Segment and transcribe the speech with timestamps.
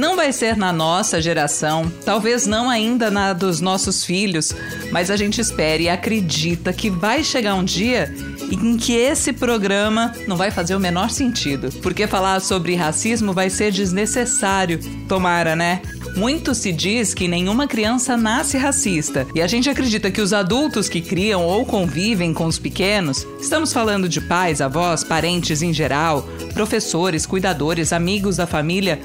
[0.00, 4.56] Não vai ser na nossa geração, talvez não ainda na dos nossos filhos,
[4.90, 8.10] mas a gente espera e acredita que vai chegar um dia
[8.50, 13.50] em que esse programa não vai fazer o menor sentido, porque falar sobre racismo vai
[13.50, 14.80] ser desnecessário.
[15.06, 15.82] Tomara, né?
[16.16, 20.88] Muito se diz que nenhuma criança nasce racista, e a gente acredita que os adultos
[20.88, 26.26] que criam ou convivem com os pequenos, estamos falando de pais, avós, parentes em geral,
[26.54, 28.98] professores, cuidadores, amigos da família,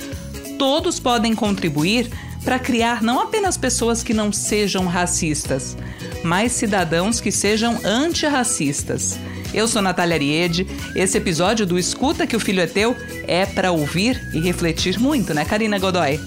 [0.58, 2.10] todos podem contribuir
[2.44, 5.76] para criar não apenas pessoas que não sejam racistas,
[6.24, 9.18] mas cidadãos que sejam antirracistas.
[9.54, 10.68] Eu sou Natália Ariede.
[10.96, 12.96] Esse episódio do Escuta que o Filho é Teu
[13.26, 16.20] é para ouvir e refletir muito, né, Karina Godoy?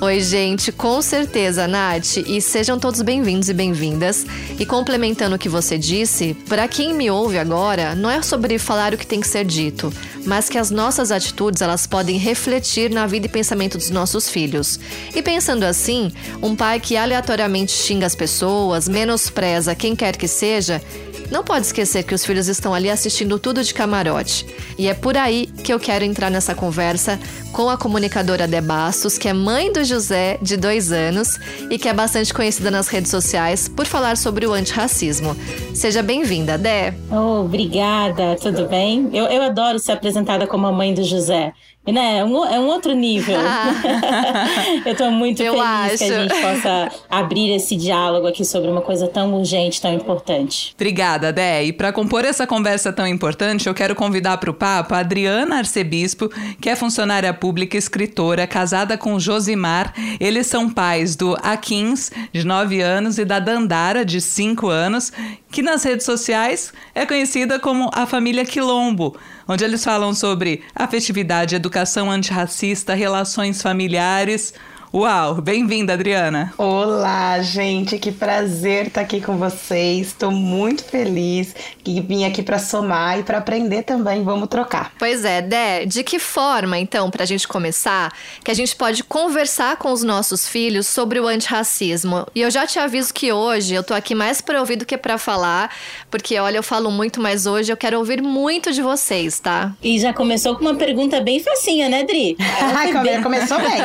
[0.00, 4.24] Oi, gente, com certeza, Nath, e sejam todos bem-vindos e bem-vindas.
[4.56, 8.94] E complementando o que você disse, para quem me ouve agora, não é sobre falar
[8.94, 9.92] o que tem que ser dito,
[10.28, 14.78] mas que as nossas atitudes elas podem refletir na vida e pensamento dos nossos filhos.
[15.14, 20.82] E pensando assim, um pai que aleatoriamente xinga as pessoas, menospreza quem quer que seja,
[21.30, 24.46] não pode esquecer que os filhos estão ali assistindo tudo de camarote.
[24.78, 27.18] E é por aí que eu quero entrar nessa conversa
[27.52, 31.38] com a comunicadora Dé Bastos, que é mãe do José, de dois anos,
[31.70, 35.36] e que é bastante conhecida nas redes sociais por falar sobre o antirracismo.
[35.74, 36.94] Seja bem-vinda, Dé.
[37.10, 39.10] Oh, obrigada, tudo bem?
[39.12, 41.52] Eu, eu adoro ser apresentada como a mãe do José
[41.92, 42.18] né?
[42.18, 43.36] É um, é um outro nível.
[44.84, 45.98] eu estou muito eu feliz acho.
[45.98, 50.74] que a gente possa abrir esse diálogo aqui sobre uma coisa tão urgente, tão importante.
[50.74, 51.64] Obrigada, Dé.
[51.64, 55.58] E para compor essa conversa tão importante, eu quero convidar para o papo a Adriana
[55.58, 59.92] Arcebispo, que é funcionária pública e escritora, casada com Josimar.
[60.20, 65.12] Eles são pais do Akins, de 9 anos, e da Dandara, de 5 anos,
[65.50, 69.16] que nas redes sociais é conhecida como a família Quilombo
[69.48, 71.77] onde eles falam sobre afetividade, educação
[72.10, 74.54] antirracista, relações familiares,
[74.92, 76.54] Uau, bem-vinda, Adriana.
[76.56, 80.06] Olá, gente, que prazer estar aqui com vocês.
[80.06, 81.54] Estou muito feliz
[81.84, 84.24] que vim aqui para somar e para aprender também.
[84.24, 84.92] Vamos trocar.
[84.98, 88.10] Pois é, Dé, de que forma, então, para a gente começar,
[88.42, 92.26] que a gente pode conversar com os nossos filhos sobre o antirracismo?
[92.34, 94.96] E eu já te aviso que hoje eu tô aqui mais para ouvir do que
[94.96, 95.70] para falar,
[96.10, 99.70] porque olha, eu falo muito, mas hoje eu quero ouvir muito de vocês, tá?
[99.82, 102.38] E já começou com uma pergunta bem facinha, né, Dri?
[103.22, 103.82] Começou bem.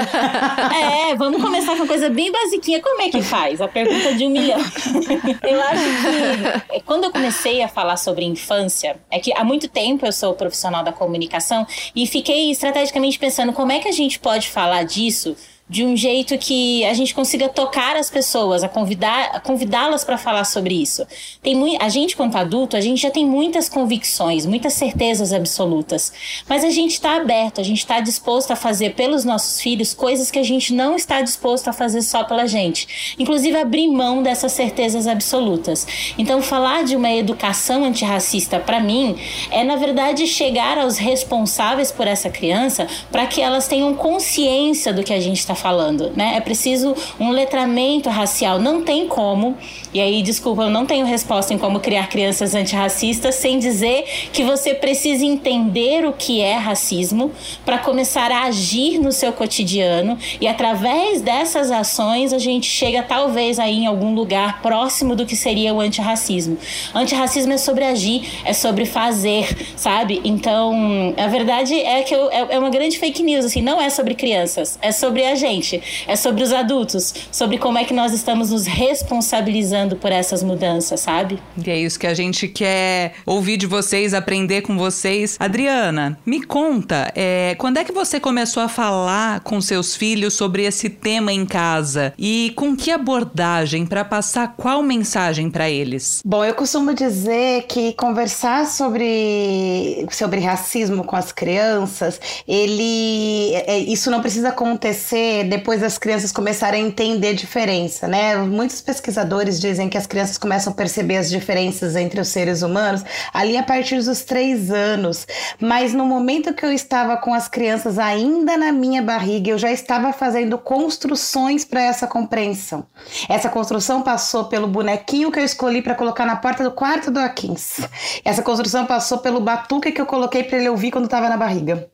[0.81, 2.81] é, é, vamos começar com uma coisa bem basiquinha.
[2.81, 3.59] Como é que faz?
[3.61, 4.59] A pergunta de um milhão.
[5.43, 10.05] eu acho que quando eu comecei a falar sobre infância, é que há muito tempo
[10.05, 11.65] eu sou profissional da comunicação
[11.95, 15.35] e fiquei estrategicamente pensando como é que a gente pode falar disso
[15.73, 20.43] de um jeito que a gente consiga tocar as pessoas, a convidar, convidá-las para falar
[20.43, 21.03] sobre isso.
[21.41, 26.13] Tem muito, a gente quanto adulto, a gente já tem muitas convicções, muitas certezas absolutas,
[26.47, 30.29] mas a gente está aberto, a gente está disposto a fazer pelos nossos filhos coisas
[30.29, 34.51] que a gente não está disposto a fazer só pela gente, inclusive abrir mão dessas
[34.51, 35.87] certezas absolutas.
[36.19, 39.17] Então, falar de uma educação antirracista para mim
[39.49, 45.01] é na verdade chegar aos responsáveis por essa criança para que elas tenham consciência do
[45.01, 46.33] que a gente está falando, né?
[46.35, 48.59] É preciso um letramento racial.
[48.59, 49.57] Não tem como,
[49.93, 54.03] e aí, desculpa, eu não tenho resposta em como criar crianças antirracistas sem dizer
[54.33, 57.31] que você precisa entender o que é racismo
[57.63, 63.57] para começar a agir no seu cotidiano e através dessas ações a gente chega talvez
[63.57, 66.57] aí em algum lugar próximo do que seria o antirracismo.
[66.93, 70.19] Antirracismo é sobre agir, é sobre fazer, sabe?
[70.25, 73.89] Então, a verdade é que eu, é, é uma grande fake news, assim, não é
[73.89, 78.13] sobre crianças, é sobre agir gente, é sobre os adultos, sobre como é que nós
[78.13, 81.37] estamos nos responsabilizando por essas mudanças, sabe?
[81.57, 85.35] E é isso que a gente quer ouvir de vocês, aprender com vocês.
[85.37, 90.63] Adriana, me conta, é, quando é que você começou a falar com seus filhos sobre
[90.63, 96.21] esse tema em casa e com que abordagem para passar qual mensagem para eles?
[96.25, 104.09] Bom, eu costumo dizer que conversar sobre, sobre racismo com as crianças, ele, é, isso
[104.09, 108.35] não precisa acontecer depois das crianças começarem a entender a diferença, né?
[108.35, 113.05] Muitos pesquisadores dizem que as crianças começam a perceber as diferenças entre os seres humanos
[113.33, 115.25] ali a partir dos três anos.
[115.61, 119.71] Mas no momento que eu estava com as crianças ainda na minha barriga, eu já
[119.71, 122.85] estava fazendo construções para essa compreensão.
[123.29, 127.19] Essa construção passou pelo bonequinho que eu escolhi para colocar na porta do quarto do
[127.19, 127.79] Akins.
[128.25, 131.92] Essa construção passou pelo batuque que eu coloquei para ele ouvir quando estava na barriga.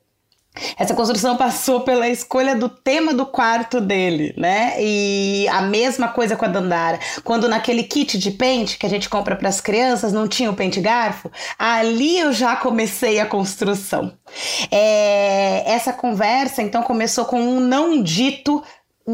[0.78, 4.74] Essa construção passou pela escolha do tema do quarto dele, né?
[4.80, 7.00] E a mesma coisa com a Dandara.
[7.24, 10.56] Quando naquele kit de pente que a gente compra para as crianças não tinha o
[10.56, 14.12] pente garfo, ali eu já comecei a construção.
[14.72, 18.64] É, essa conversa então começou com um não dito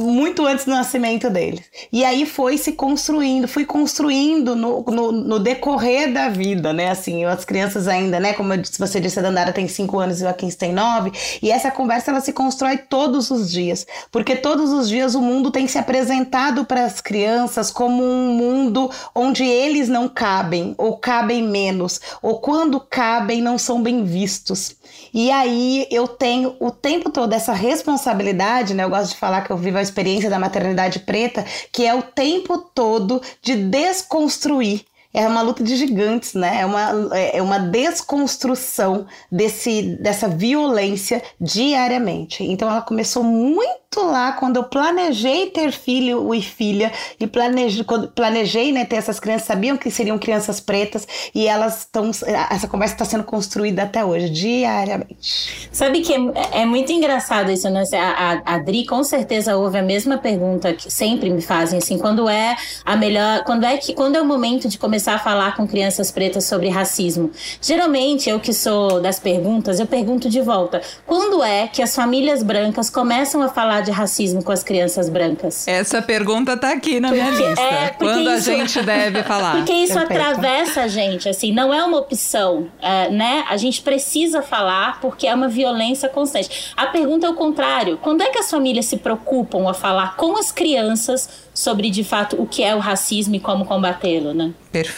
[0.02, 1.64] muito antes do nascimento deles.
[1.92, 6.90] E aí foi se construindo, fui construindo no, no, no, decorrer da vida, né?
[6.90, 8.34] Assim, as crianças ainda, né?
[8.34, 11.12] Como disse, você disse, a Dandara tem cinco anos e o Joaquim tem nove.
[11.42, 13.86] E essa conversa, ela se constrói todos os dias.
[14.12, 18.90] Porque todos os dias o mundo tem se apresentado para as crianças como um mundo
[19.14, 24.76] onde eles não cabem, ou cabem menos, ou quando cabem não são bem vistos.
[25.18, 28.84] E aí eu tenho o tempo todo essa responsabilidade, né?
[28.84, 32.02] Eu gosto de falar que eu vivo a experiência da maternidade preta, que é o
[32.02, 34.84] tempo todo de desconstruir
[35.16, 36.60] é uma luta de gigantes, né?
[36.62, 42.44] É uma, é uma desconstrução desse, dessa violência diariamente.
[42.44, 48.10] Então ela começou muito lá quando eu planejei ter filho e filha e planejei, quando
[48.10, 52.12] planejei né, ter essas crianças, sabiam que seriam crianças pretas e elas estão.
[52.50, 55.70] Essa conversa está sendo construída até hoje, diariamente.
[55.72, 57.84] Sabe que é, é muito engraçado isso, né?
[57.94, 61.98] A, a, a Dri com certeza ouve a mesma pergunta que sempre me fazem, assim,
[61.98, 63.46] quando é a melhor.
[63.46, 66.70] Quando é que quando é o momento de começar a falar com crianças pretas sobre
[66.70, 67.32] racismo?
[67.62, 72.44] Geralmente, eu que sou das perguntas, eu pergunto de volta: quando é que as famílias
[72.44, 75.68] brancas começam a falar de racismo com as crianças brancas?
[75.68, 77.62] Essa pergunta tá aqui na minha lista.
[77.62, 79.58] É, Quando isso, a gente deve falar?
[79.58, 80.22] Porque isso Perfeito.
[80.22, 83.46] atravessa a gente, assim, não é uma opção, é, né?
[83.50, 86.74] A gente precisa falar porque é uma violência constante.
[86.76, 87.98] A pergunta é o contrário.
[87.98, 92.36] Quando é que as famílias se preocupam a falar com as crianças sobre, de fato,
[92.40, 94.54] o que é o racismo e como combatê-lo, né?
[94.72, 94.95] Perfeito.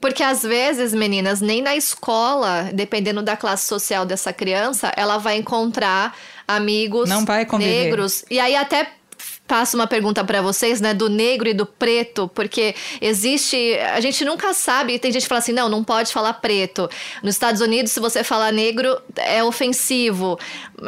[0.00, 5.36] Porque às vezes, meninas, nem na escola, dependendo da classe social dessa criança, ela vai
[5.36, 6.16] encontrar
[6.48, 8.24] amigos Não vai negros.
[8.30, 8.92] E aí até
[9.50, 14.24] passo uma pergunta para vocês, né, do negro e do preto, porque existe, a gente
[14.24, 16.88] nunca sabe, tem gente que fala assim, não, não pode falar preto.
[17.20, 20.38] Nos Estados Unidos, se você falar negro, é ofensivo.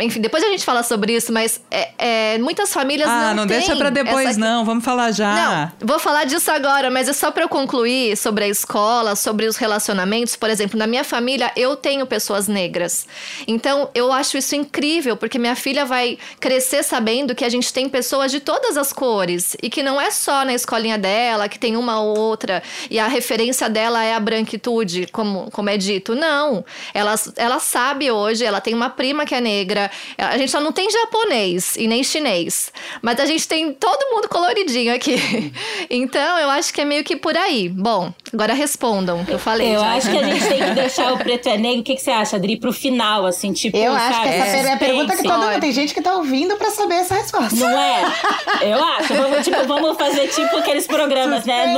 [0.01, 3.35] Enfim, depois a gente fala sobre isso, mas é, é, muitas famílias ah, não Ah,
[3.35, 4.41] não deixa para depois essa...
[4.41, 5.35] não, vamos falar já.
[5.35, 9.47] Não, vou falar disso agora, mas é só para eu concluir sobre a escola, sobre
[9.47, 10.37] os relacionamentos.
[10.37, 13.07] Por exemplo, na minha família, eu tenho pessoas negras.
[13.47, 17.89] Então, eu acho isso incrível, porque minha filha vai crescer sabendo que a gente tem
[17.89, 21.77] pessoas de todas as cores e que não é só na escolinha dela, que tem
[21.77, 26.15] uma ou outra e a referência dela é a branquitude, como, como é dito.
[26.15, 26.65] Não.
[26.93, 29.82] Ela, ela sabe hoje, ela tem uma prima que é negra.
[30.19, 34.29] A gente só não tem japonês e nem chinês, mas a gente tem todo mundo
[34.29, 35.13] coloridinho aqui.
[35.91, 37.69] Então, eu acho que é meio que por aí.
[37.69, 39.75] Bom, agora respondam, que eu falei.
[39.75, 39.95] Eu já.
[39.95, 41.81] acho que a gente tem que deixar o preto é negro.
[41.81, 43.77] O que, que você acha, Adri, pro final, assim, tipo.
[43.77, 44.05] Eu sabe?
[44.05, 45.61] acho que essa é, é a pergunta que todo mundo.
[45.61, 47.57] Tem gente que tá ouvindo pra saber essa resposta.
[47.57, 48.03] Não é?
[48.63, 49.15] Eu acho.
[49.15, 51.75] Vamos, tipo, vamos fazer tipo aqueles programas, né?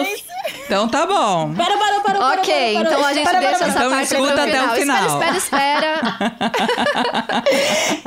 [0.65, 1.55] Então tá bom.
[1.55, 2.41] Para, para, para, para.
[2.41, 4.67] Ok, para, para, então a gente para, deixa para, essa então parte escuta até final.
[4.67, 5.07] o final.
[5.07, 7.45] Espera, espera, espera.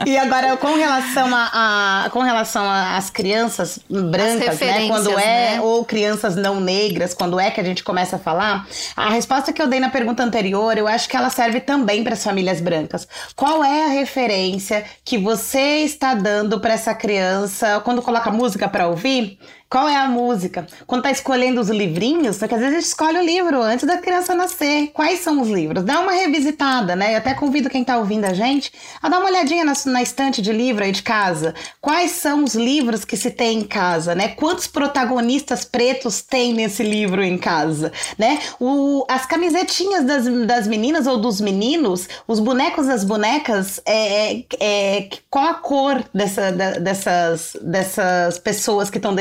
[0.06, 4.88] e agora, com relação a, a com relação às crianças brancas, né?
[4.88, 5.62] Quando é, né?
[5.62, 9.62] ou crianças não negras, quando é que a gente começa a falar, a resposta que
[9.62, 13.08] eu dei na pergunta anterior, eu acho que ela serve também para as famílias brancas.
[13.36, 18.88] Qual é a referência que você está dando para essa criança quando coloca música para
[18.88, 19.40] ouvir?
[19.70, 20.66] Qual é a música?
[20.86, 23.98] Quando tá escolhendo os livrinhos, porque às vezes a gente escolhe o livro antes da
[23.98, 24.92] criança nascer.
[24.94, 25.84] Quais são os livros?
[25.84, 27.14] Dá uma revisitada, né?
[27.14, 28.72] Eu até convido quem tá ouvindo a gente
[29.02, 31.54] a dar uma olhadinha na, na estante de livro aí de casa.
[31.82, 34.30] Quais são os livros que se tem em casa, né?
[34.30, 38.40] Quantos protagonistas pretos tem nesse livro em casa, né?
[38.62, 44.46] O, as camisetinhas das, das meninas ou dos meninos, os bonecos das bonecas, é, é,
[44.62, 49.14] é qual a cor dessa, da, dessas, dessas pessoas que estão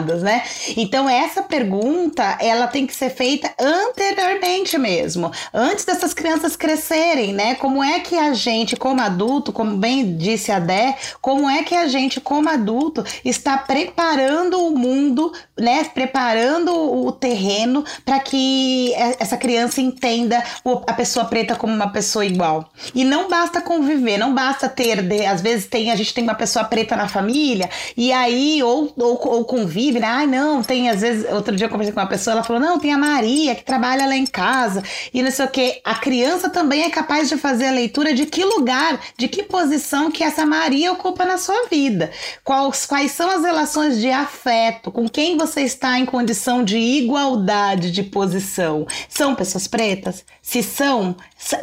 [0.00, 0.28] desenhando?
[0.28, 0.42] né?
[0.76, 7.54] Então essa pergunta, ela tem que ser feita anteriormente mesmo, antes dessas crianças crescerem, né?
[7.54, 11.74] Como é que a gente, como adulto, como bem disse a Dé, como é que
[11.74, 15.84] a gente, como adulto, está preparando o mundo, né?
[15.84, 20.42] Preparando o terreno para que essa criança entenda
[20.86, 22.70] a pessoa preta como uma pessoa igual.
[22.94, 26.64] E não basta conviver, não basta ter, às vezes tem a gente tem uma pessoa
[26.64, 30.08] preta na família e aí ou, ou, ou convive vive, né?
[30.08, 31.30] Ai, não, tem às vezes.
[31.32, 34.06] Outro dia eu conversei com uma pessoa, ela falou: não, tem a Maria que trabalha
[34.06, 34.82] lá em casa
[35.14, 35.80] e não sei o quê.
[35.84, 40.10] A criança também é capaz de fazer a leitura de que lugar, de que posição
[40.10, 42.10] que essa Maria ocupa na sua vida.
[42.42, 47.92] Quais, quais são as relações de afeto, com quem você está em condição de igualdade
[47.92, 48.84] de posição.
[49.08, 50.24] São pessoas pretas?
[50.42, 51.14] Se são,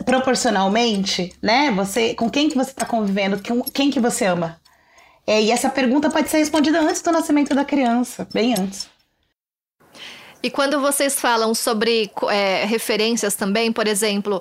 [0.05, 1.71] proporcionalmente, né?
[1.71, 3.41] Você, com quem que você está convivendo?
[3.43, 4.57] Com quem que você ama?
[5.27, 8.87] É, e essa pergunta pode ser respondida antes do nascimento da criança, bem antes.
[10.43, 14.39] E quando vocês falam sobre é, referências também, por exemplo,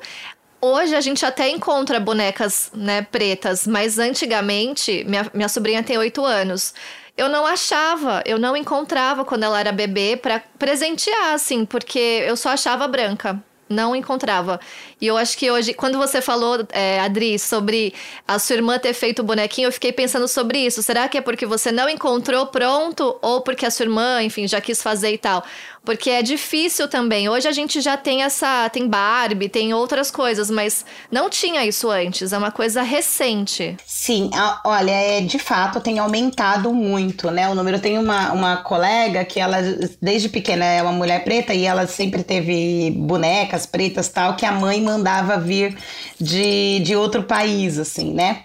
[0.60, 6.22] hoje a gente até encontra bonecas né, pretas, mas antigamente, minha, minha sobrinha tem oito
[6.22, 6.74] anos.
[7.16, 12.36] Eu não achava, eu não encontrava quando ela era bebê para presentear, assim, porque eu
[12.36, 14.60] só achava branca não encontrava.
[15.00, 17.94] E eu acho que hoje, quando você falou, é, Adri, sobre
[18.26, 20.82] a sua irmã ter feito o bonequinho, eu fiquei pensando sobre isso.
[20.82, 24.60] Será que é porque você não encontrou pronto ou porque a sua irmã, enfim, já
[24.60, 25.44] quis fazer e tal?
[25.84, 27.28] Porque é difícil também.
[27.28, 28.68] Hoje a gente já tem essa.
[28.70, 32.32] Tem Barbie, tem outras coisas, mas não tinha isso antes.
[32.32, 33.76] É uma coisa recente.
[33.84, 37.48] Sim, a, olha, é, de fato tem aumentado muito, né?
[37.48, 37.78] O número.
[37.78, 39.58] Tem uma, uma colega que ela,
[40.00, 44.52] desde pequena, é uma mulher preta e ela sempre teve bonecas pretas tal, que a
[44.52, 45.76] mãe mandava vir
[46.18, 48.44] de, de outro país, assim, né?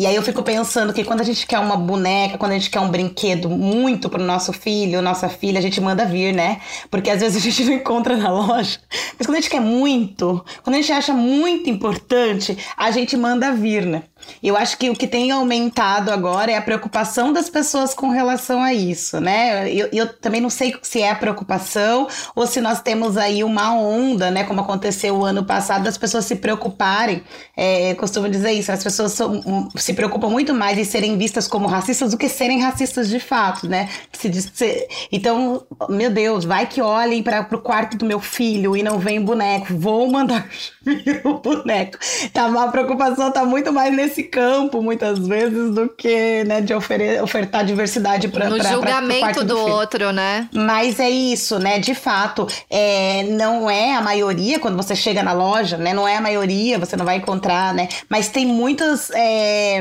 [0.00, 2.70] E aí eu fico pensando que quando a gente quer uma boneca, quando a gente
[2.70, 6.58] quer um brinquedo muito pro nosso filho, nossa filha, a gente manda vir, né?
[6.90, 8.80] Porque às vezes a gente não encontra na loja.
[9.18, 13.52] Mas quando a gente quer muito, quando a gente acha muito importante, a gente manda
[13.52, 14.04] vir, né?
[14.42, 18.62] Eu acho que o que tem aumentado agora é a preocupação das pessoas com relação
[18.62, 19.72] a isso, né?
[19.72, 23.74] Eu, eu também não sei se é a preocupação ou se nós temos aí uma
[23.74, 24.44] onda, né?
[24.44, 27.22] Como aconteceu o ano passado, das pessoas se preocuparem.
[27.56, 31.66] É, costumo dizer isso, as pessoas são, se preocupam muito mais em serem vistas como
[31.66, 33.88] racistas do que serem racistas de fato, né?
[34.12, 38.82] Se se, então, meu Deus, vai que olhem para o quarto do meu filho e
[38.82, 40.48] não vem boneco, vou mandar
[41.24, 41.98] o boneco.
[42.32, 46.74] Tá, a preocupação tá muito mais nesse nesse campo, muitas vezes, do que né, de
[46.74, 50.48] ofertar diversidade para No julgamento do, do outro, né?
[50.52, 51.78] Mas é isso, né?
[51.78, 55.94] De fato, é, não é a maioria quando você chega na loja, né?
[55.94, 57.88] Não é a maioria, você não vai encontrar, né?
[58.08, 59.10] Mas tem muitas.
[59.14, 59.80] É,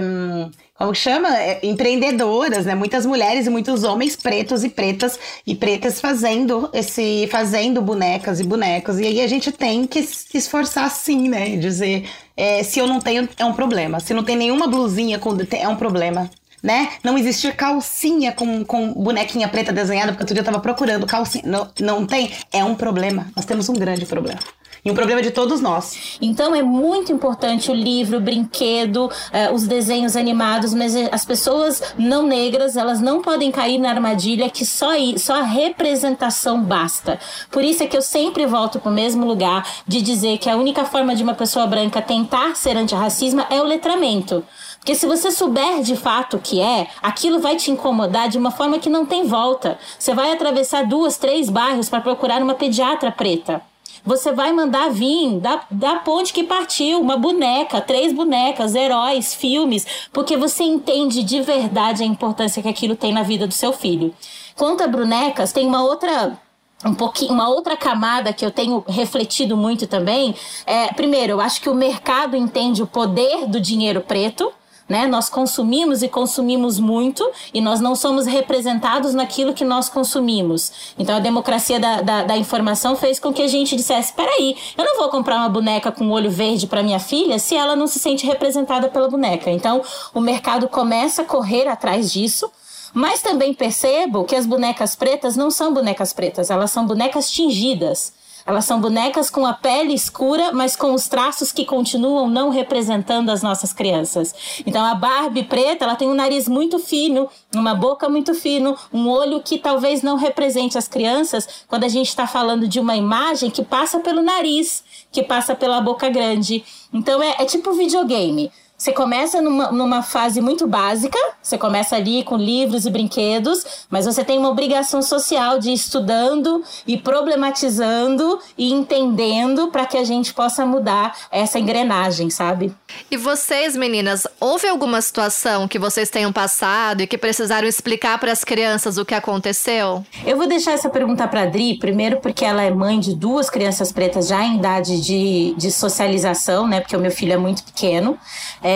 [0.80, 1.38] como chama?
[1.38, 2.74] É, empreendedoras, né?
[2.74, 8.46] Muitas mulheres e muitos homens pretos e pretas e pretas fazendo esse fazendo bonecas e
[8.46, 8.98] bonecos.
[8.98, 11.58] E aí a gente tem que se esforçar sim, né?
[11.58, 14.00] Dizer, é, se eu não tenho é um problema.
[14.00, 16.32] Se não tem nenhuma blusinha com é um problema.
[16.62, 16.90] Né?
[17.04, 21.44] Não existir calcinha com, com bonequinha preta desenhada, porque outro dia eu tava procurando calcinha.
[21.46, 22.32] Não, não tem?
[22.52, 23.28] É um problema.
[23.36, 24.40] Nós temos um grande problema.
[24.84, 26.18] E um problema de todos nós.
[26.22, 31.26] Então é muito importante o livro, o brinquedo, eh, os desenhos animados, mas eh, as
[31.26, 37.20] pessoas não negras, elas não podem cair na armadilha que só, só a representação basta.
[37.52, 40.56] Por isso é que eu sempre volto para o mesmo lugar de dizer que a
[40.56, 44.46] única forma de uma pessoa branca tentar ser antirracismo é o letramento.
[44.78, 48.50] Porque se você souber de fato o que é, aquilo vai te incomodar de uma
[48.50, 49.78] forma que não tem volta.
[49.98, 53.62] Você vai atravessar duas, três bairros para procurar uma pediatra preta.
[54.10, 59.86] Você vai mandar vir da, da ponte que partiu, uma boneca, três bonecas, heróis, filmes,
[60.12, 64.12] porque você entende de verdade a importância que aquilo tem na vida do seu filho.
[64.56, 66.36] Quanto a bonecas, tem uma outra
[66.84, 70.34] um pouquinho, uma outra camada que eu tenho refletido muito também.
[70.66, 74.52] É, primeiro, eu acho que o mercado entende o poder do dinheiro preto,
[74.90, 75.06] né?
[75.06, 80.94] Nós consumimos e consumimos muito e nós não somos representados naquilo que nós consumimos.
[80.98, 84.84] Então a democracia da, da, da informação fez com que a gente dissesse: peraí, eu
[84.84, 88.00] não vou comprar uma boneca com olho verde para minha filha se ela não se
[88.00, 89.52] sente representada pela boneca.
[89.52, 89.82] Então
[90.14, 92.52] o mercado começa a correr atrás disso.
[92.92, 98.12] Mas também percebo que as bonecas pretas não são bonecas pretas, elas são bonecas tingidas.
[98.50, 103.30] Elas são bonecas com a pele escura, mas com os traços que continuam não representando
[103.30, 104.34] as nossas crianças.
[104.66, 109.08] Então a Barbie preta, ela tem um nariz muito fino, uma boca muito fino, um
[109.08, 113.52] olho que talvez não represente as crianças quando a gente está falando de uma imagem
[113.52, 116.64] que passa pelo nariz, que passa pela boca grande.
[116.92, 118.52] Então é, é tipo videogame.
[118.80, 124.06] Você começa numa, numa fase muito básica, você começa ali com livros e brinquedos, mas
[124.06, 130.06] você tem uma obrigação social de ir estudando e problematizando e entendendo para que a
[130.06, 132.74] gente possa mudar essa engrenagem, sabe?
[133.12, 138.32] E vocês, meninas, houve alguma situação que vocês tenham passado e que precisaram explicar para
[138.32, 140.06] as crianças o que aconteceu?
[140.26, 143.50] Eu vou deixar essa pergunta para a Dri, primeiro porque ela é mãe de duas
[143.50, 146.80] crianças pretas já em idade de, de socialização, né?
[146.80, 148.18] Porque o meu filho é muito pequeno.
[148.64, 148.69] É,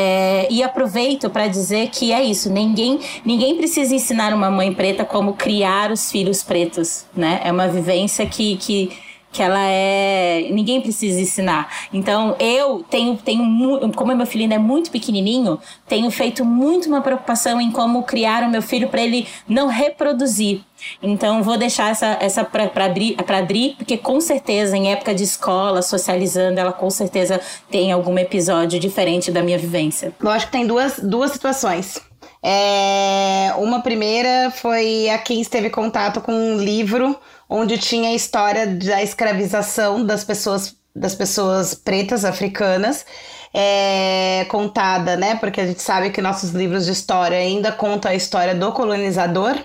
[0.50, 5.34] e aproveito para dizer que é isso, ninguém, ninguém precisa ensinar uma mãe preta como
[5.34, 7.42] criar os filhos pretos, né?
[7.44, 8.92] É uma vivência que, que
[9.34, 10.48] que ela é.
[10.52, 11.68] Ninguém precisa ensinar.
[11.92, 13.44] Então, eu tenho, tenho
[13.96, 18.44] como meu filho ainda é muito pequenininho, tenho feito muito uma preocupação em como criar
[18.44, 20.62] o meu filho para ele não reproduzir.
[21.02, 25.82] Então, vou deixar essa, essa para pra Dri, porque com certeza, em época de escola,
[25.82, 30.14] socializando, ela com certeza tem algum episódio diferente da minha vivência.
[30.20, 32.00] Eu acho que tem duas, duas situações.
[32.42, 37.18] É, uma primeira foi a quem esteve contato com um livro
[37.50, 43.06] onde tinha a história da escravização das pessoas, das pessoas pretas africanas.
[43.56, 45.36] É, contada, né?
[45.36, 49.56] Porque a gente sabe que nossos livros de história ainda contam a história do colonizador,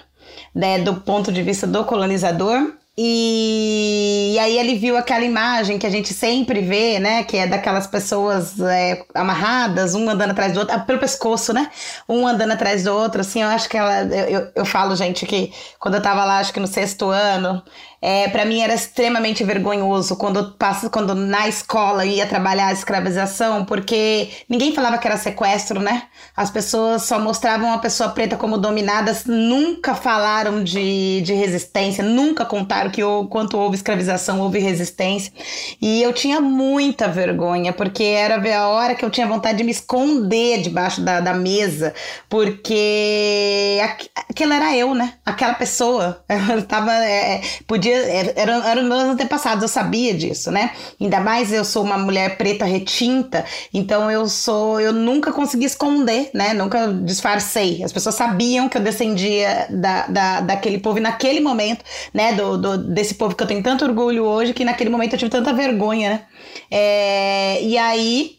[0.59, 0.81] né?
[0.81, 2.73] Do ponto de vista do colonizador.
[3.01, 7.23] E, e, aí ele viu aquela imagem que a gente sempre vê, né?
[7.23, 11.71] Que é daquelas pessoas é, amarradas, um andando atrás do outro, ah, pelo pescoço, né?
[12.09, 14.03] Um andando atrás do outro, assim, eu acho que ela.
[14.03, 17.63] Eu, eu, falo, gente, que quando eu tava lá, acho que no sexto ano,
[18.01, 23.65] é, para mim era extremamente vergonhoso quando passo, quando na escola ia trabalhar a escravização,
[23.65, 26.05] porque ninguém falava que era sequestro, né?
[26.37, 32.45] As pessoas só mostravam a pessoa preta como dominada, nunca falaram de, de resistência, nunca
[32.45, 35.33] contaram que quanto houve escravização, houve resistência.
[35.81, 39.73] E eu tinha muita vergonha, porque era a hora que eu tinha vontade de me
[39.73, 41.93] esconder debaixo da, da mesa,
[42.29, 43.79] porque
[44.29, 45.15] aquela era eu, né?
[45.27, 46.25] Aquela pessoa.
[46.49, 46.93] Eu tava.
[46.93, 48.33] É, podia podia.
[48.37, 50.73] Eram, eram meus antepassados, eu sabia disso, né?
[51.01, 54.81] Ainda mais eu sou uma mulher preta retinta, então eu sou.
[54.81, 56.53] Eu nunca consegui esconder, né?
[56.55, 57.83] Nunca disfarcei.
[57.83, 62.33] As pessoas sabiam que eu descendia da, da, daquele povo e naquele momento, né?
[62.33, 65.31] Do, do, desse povo que eu tenho tanto orgulho hoje, que naquele momento eu tive
[65.31, 66.23] tanta vergonha, né?
[66.71, 68.38] É, e aí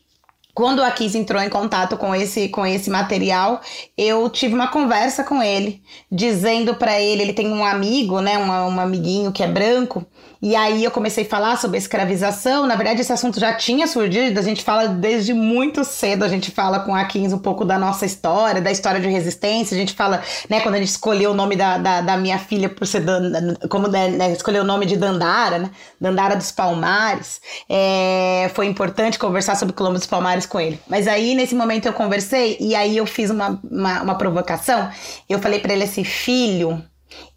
[0.59, 3.61] quando a Kiss entrou em contato com esse, com esse material,
[3.97, 8.65] eu tive uma conversa com ele, dizendo para ele, ele tem um amigo, né, uma,
[8.65, 10.05] um amiguinho que é branco,
[10.41, 12.65] e aí eu comecei a falar sobre a escravização.
[12.65, 16.49] Na verdade, esse assunto já tinha surgido, a gente fala desde muito cedo, a gente
[16.49, 19.75] fala com a Kins um pouco da nossa história, da história de resistência.
[19.75, 22.69] A gente fala, né, quando a gente escolheu o nome da, da, da minha filha
[22.69, 27.41] por ser, Dan, como né, né, escolheu o nome de Dandara, né, Dandara dos Palmares,
[27.67, 30.79] é, foi importante conversar sobre Colombo dos Palmares com ele.
[30.87, 34.89] Mas aí, nesse momento, eu conversei e aí eu fiz uma, uma, uma provocação.
[35.27, 36.81] Eu falei para ele assim, filho,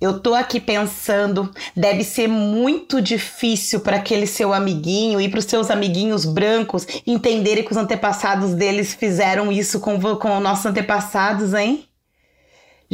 [0.00, 5.44] eu tô aqui pensando, deve ser muito difícil para aquele seu amiguinho e para os
[5.44, 11.54] seus amiguinhos brancos entenderem que os antepassados deles fizeram isso com, com os nossos antepassados,
[11.54, 11.86] hein?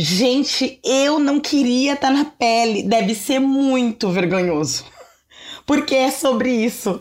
[0.01, 2.85] Gente, eu não queria estar tá na pele.
[2.85, 4.85] Deve ser muito vergonhoso.
[5.67, 7.01] Porque é sobre isso.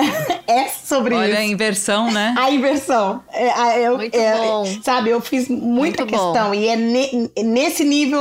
[0.46, 1.34] é sobre Olha isso.
[1.34, 2.34] Olha a inversão, né?
[2.38, 3.22] A inversão.
[3.32, 4.66] É, eu, Muito é, bom.
[4.82, 6.48] Sabe, eu fiz muita Muito questão.
[6.48, 6.54] Bom.
[6.54, 8.20] E é ne, nesse nível,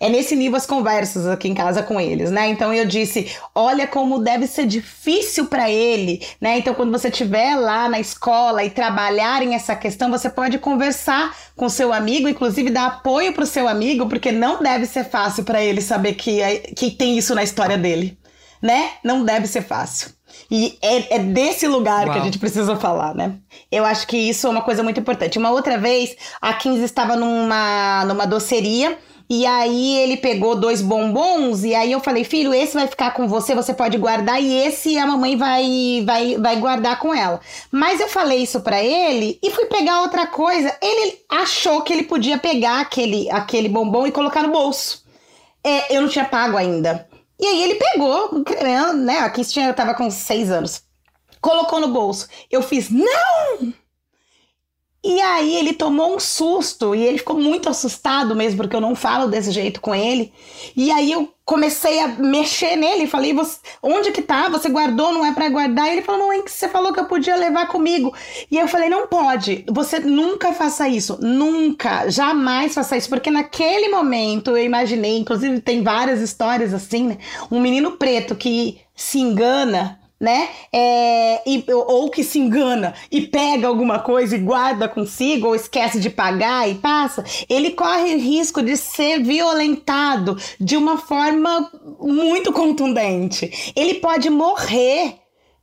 [0.00, 2.48] é nesse nível as conversas aqui em casa com eles, né?
[2.48, 6.58] Então eu disse, olha como deve ser difícil para ele, né?
[6.58, 11.68] Então quando você estiver lá na escola e trabalharem essa questão, você pode conversar com
[11.68, 15.80] seu amigo, inclusive dar apoio pro seu amigo, porque não deve ser fácil para ele
[15.80, 16.40] saber que,
[16.74, 18.18] que tem isso na história dele,
[18.62, 18.90] né?
[19.04, 20.15] Não deve ser fácil.
[20.50, 22.12] E é, é desse lugar Uau.
[22.12, 23.36] que a gente precisa falar, né?
[23.70, 25.38] Eu acho que isso é uma coisa muito importante.
[25.38, 28.96] Uma outra vez, a 15 estava numa, numa doceria.
[29.28, 33.26] E aí ele pegou dois bombons e aí eu falei, filho, esse vai ficar com
[33.26, 37.40] você, você pode guardar e esse a mamãe vai vai, vai guardar com ela.
[37.72, 40.72] Mas eu falei isso para ele e fui pegar outra coisa.
[40.80, 45.04] Ele achou que ele podia pegar aquele aquele bombom e colocar no bolso.
[45.64, 47.08] É, eu não tinha pago ainda.
[47.38, 48.44] E aí ele pegou,
[48.94, 49.18] né?
[49.18, 50.82] A Kiss tinha, tava com seis anos.
[51.40, 52.28] Colocou no bolso.
[52.50, 53.72] Eu fiz, não!
[55.08, 58.96] E aí ele tomou um susto e ele ficou muito assustado mesmo, porque eu não
[58.96, 60.32] falo desse jeito com ele.
[60.76, 63.32] E aí eu comecei a mexer nele, falei,
[63.80, 64.48] onde que tá?
[64.48, 65.86] Você guardou, não é para guardar?
[65.86, 68.12] E ele falou, não, é que você falou que eu podia levar comigo.
[68.50, 73.88] E eu falei, não pode, você nunca faça isso, nunca, jamais faça isso, porque naquele
[73.88, 77.18] momento eu imaginei, inclusive tem várias histórias assim, né?
[77.48, 80.48] Um menino preto que se engana né?
[80.72, 86.00] É, e, ou que se engana e pega alguma coisa e guarda consigo, ou esquece
[86.00, 93.72] de pagar e passa, ele corre risco de ser violentado de uma forma muito contundente.
[93.76, 95.18] Ele pode morrer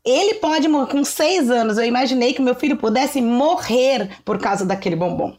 [0.05, 1.77] Ele pode morrer com seis anos.
[1.77, 5.33] Eu imaginei que meu filho pudesse morrer por causa daquele bombom.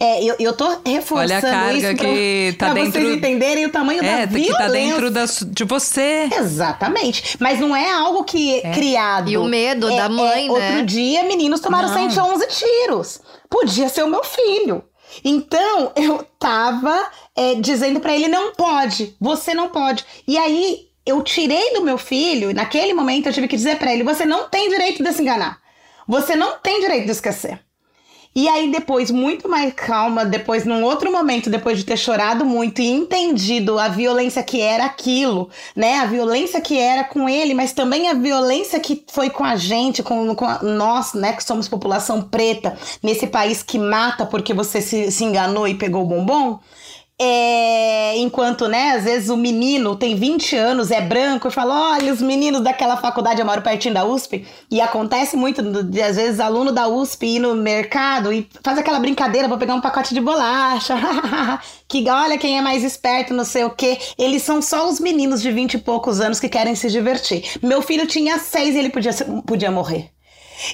[0.00, 3.16] É, eu, eu tô reforçando Olha a carga isso que pra, tá pra dentro- vocês
[3.16, 4.52] entenderem o tamanho É, da violência.
[4.52, 6.28] que tá dentro da de você.
[6.36, 7.36] Exatamente.
[7.40, 9.30] Mas não é algo que é criado.
[9.30, 10.50] E o medo É- da mãe, é, né?
[10.70, 11.94] Outro dia, meninos tomaram Não.
[11.94, 13.20] 111 tiros.
[13.48, 14.82] Podia ser o meu filho.
[15.24, 16.96] Então, eu tava
[17.36, 20.04] é, dizendo pra ele: não pode, você não pode.
[20.26, 24.02] E aí, eu tirei do meu filho, naquele momento, eu tive que dizer pra ele:
[24.04, 25.58] você não tem direito de se enganar.
[26.06, 27.60] Você não tem direito de esquecer.
[28.34, 32.80] E aí, depois, muito mais calma, depois, num outro momento, depois de ter chorado muito
[32.80, 35.96] e entendido a violência que era aquilo, né?
[35.96, 40.04] A violência que era com ele, mas também a violência que foi com a gente,
[40.04, 41.32] com, com a- nós, né?
[41.32, 46.02] Que somos população preta, nesse país que mata porque você se, se enganou e pegou
[46.02, 46.60] o bombom.
[47.20, 52.12] É, enquanto, né, às vezes o menino tem 20 anos, é branco, e fala: olha,
[52.12, 56.38] os meninos daquela faculdade, eu moro pertinho da USP, e acontece muito, de, às vezes,
[56.38, 60.20] aluno da USP ir no mercado e faz aquela brincadeira, vou pegar um pacote de
[60.20, 60.94] bolacha,
[61.88, 63.98] que olha quem é mais esperto, não sei o quê.
[64.16, 67.58] Eles são só os meninos de 20 e poucos anos que querem se divertir.
[67.60, 69.12] Meu filho tinha seis e ele podia,
[69.44, 70.12] podia morrer.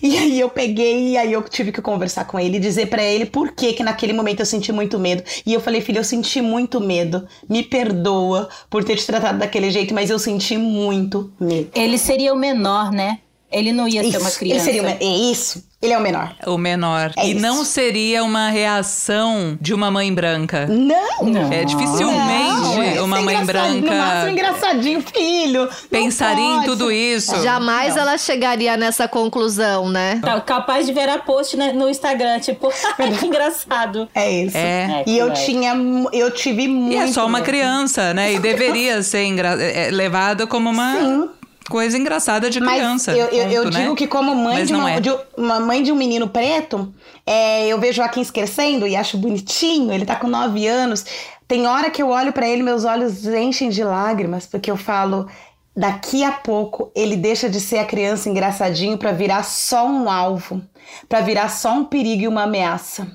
[0.03, 3.03] E aí eu peguei e aí eu tive que conversar com ele e dizer pra
[3.03, 5.23] ele por que que naquele momento eu senti muito medo.
[5.45, 7.27] E eu falei, filho, eu senti muito medo.
[7.49, 11.71] Me perdoa por ter te tratado daquele jeito, mas eu senti muito medo.
[11.75, 13.19] Ele seria o menor, né?
[13.53, 14.69] Ele não ia ser uma Isso, criança.
[14.71, 15.65] Ele seria o me- é isso.
[15.81, 16.35] Ele é o menor.
[16.47, 17.13] O menor.
[17.17, 17.41] É e isso.
[17.43, 20.67] não seria uma reação de uma mãe branca.
[20.67, 21.25] Não!
[21.25, 21.53] Não.
[21.53, 25.69] É dificilmente Não, é uma mãe engraçadinho, No máximo branca engraçadinho, filho.
[25.91, 27.41] Pensaria em tudo isso.
[27.43, 28.03] Jamais Não.
[28.03, 30.19] ela chegaria nessa conclusão, né?
[30.23, 32.71] Tá capaz de virar post né, no Instagram, tipo,
[33.21, 34.09] que engraçado.
[34.15, 34.57] É isso.
[34.57, 35.05] É.
[35.05, 35.37] É, E eu vai.
[35.45, 35.75] tinha,
[36.13, 38.33] eu tive muito E é só uma criança, né?
[38.33, 39.63] E deveria ser engra...
[39.63, 41.29] é, é, levado como uma Sim.
[41.69, 43.13] Coisa engraçada de Mas criança.
[43.13, 43.83] eu, eu, eu ponto, né?
[43.83, 45.01] digo que como mãe Mas de uma, é.
[45.01, 46.93] de uma mãe de um menino preto,
[47.27, 51.05] é, eu vejo o Joaquim crescendo e acho bonitinho, ele tá com nove anos.
[51.47, 55.29] Tem hora que eu olho pra ele, meus olhos enchem de lágrimas, porque eu falo,
[55.77, 60.63] daqui a pouco ele deixa de ser a criança engraçadinho pra virar só um alvo,
[61.09, 63.07] pra virar só um perigo e uma ameaça.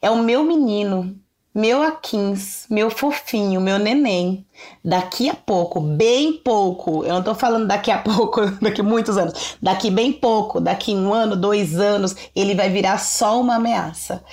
[0.00, 1.16] É o meu menino,
[1.54, 4.46] meu Aquins, meu fofinho, meu neném.
[4.84, 9.18] Daqui a pouco, bem pouco, eu não tô falando daqui a pouco, daqui a muitos
[9.18, 14.24] anos, daqui bem pouco, daqui um ano, dois anos, ele vai virar só uma ameaça.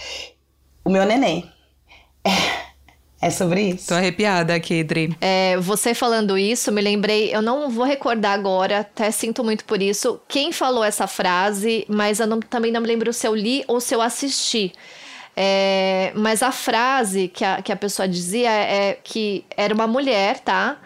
[0.86, 1.50] O meu neném.
[2.24, 3.88] É, é sobre isso.
[3.90, 5.16] Tô arrepiada aqui, Dri.
[5.20, 9.82] É, você falando isso, me lembrei, eu não vou recordar agora, até sinto muito por
[9.82, 13.64] isso, quem falou essa frase, mas eu não- também não me lembro se eu li
[13.68, 14.72] ou se eu assisti.
[15.36, 20.40] É, mas a frase que a, que a pessoa dizia é que era uma mulher,
[20.40, 20.78] tá?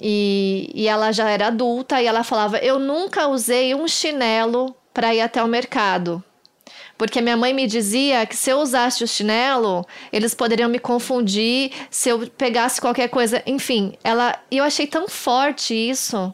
[0.00, 5.14] E, e ela já era adulta e ela falava: Eu nunca usei um chinelo para
[5.14, 6.22] ir até o mercado.
[6.96, 11.72] Porque minha mãe me dizia que se eu usasse o chinelo, eles poderiam me confundir
[11.90, 13.42] se eu pegasse qualquer coisa.
[13.46, 14.38] Enfim, ela.
[14.50, 16.30] Eu achei tão forte isso.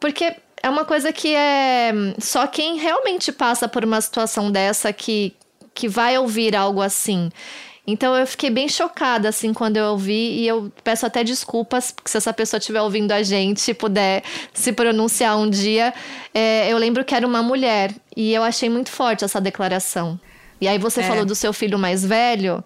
[0.00, 1.92] Porque é uma coisa que é.
[2.18, 5.34] Só quem realmente passa por uma situação dessa que,
[5.76, 7.30] que vai ouvir algo assim.
[7.86, 12.10] Então eu fiquei bem chocada assim quando eu ouvi e eu peço até desculpas porque
[12.10, 15.94] se essa pessoa estiver ouvindo a gente puder se pronunciar um dia,
[16.34, 20.18] é, eu lembro que era uma mulher e eu achei muito forte essa declaração.
[20.60, 21.04] E aí você É.
[21.04, 22.64] falou do seu filho mais velho,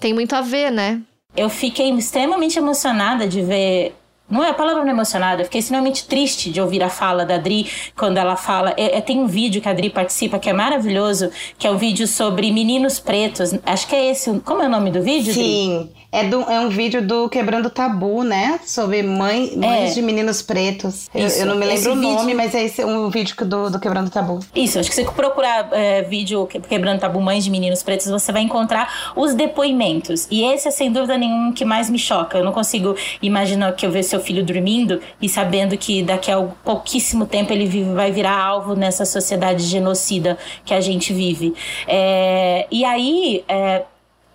[0.00, 1.00] tem muito a ver, né?
[1.36, 3.94] Eu fiquei extremamente emocionada de ver.
[4.30, 7.24] Não é a palavra não é emocionada, eu fiquei extremamente triste de ouvir a fala
[7.24, 8.74] da Dri quando ela fala.
[8.76, 11.78] É, é, tem um vídeo que a Dri participa que é maravilhoso, que é um
[11.78, 13.54] vídeo sobre meninos pretos.
[13.64, 14.38] Acho que é esse.
[14.40, 15.32] Como é o nome do vídeo?
[15.32, 15.42] Dri?
[15.42, 18.60] Sim, é, do- é um vídeo do Quebrando Tabu, né?
[18.66, 19.94] Sobre mãe, mães É.
[19.94, 21.08] de meninos pretos.
[21.14, 23.70] Eu, Isso, eu não me lembro o nome, vídeo- mas é esse, um vídeo do,
[23.70, 24.40] do Quebrando Tabu.
[24.54, 28.06] Isso, acho que se você procurar é, vídeo que- quebrando tabu mães de meninos pretos,
[28.08, 30.26] você vai encontrar os depoimentos.
[30.30, 32.38] E esse é sem dúvida nenhum que mais me choca.
[32.38, 36.42] Eu não consigo imaginar que eu ver seu filho dormindo e sabendo que daqui a
[36.64, 41.54] pouquíssimo tempo ele vive- vai virar alvo nessa sociedade genocida que a gente vive.
[41.86, 43.84] É, e aí, é,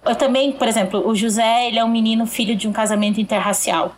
[0.06, 3.96] eu também, por exemplo, o José, ele é um menino filho de um casamento interracial.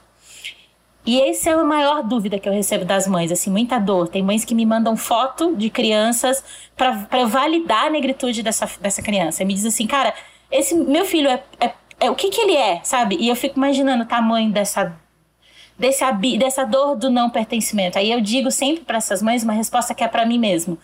[1.06, 4.08] E essa é a maior dúvida que eu recebo das mães, assim, muita dor.
[4.08, 6.44] Tem mães que me mandam foto de crianças
[6.76, 9.44] para validar a negritude dessa, dessa criança.
[9.44, 10.16] E me diz assim, cara,
[10.52, 13.18] esse meu filho é, é, é o que que ele é, sabe?
[13.20, 14.98] E eu fico imaginando o tamanho dessa
[15.78, 16.04] desse
[16.38, 17.98] dessa dor do não pertencimento.
[17.98, 20.78] Aí eu digo sempre para essas mães uma resposta que é para mim mesmo.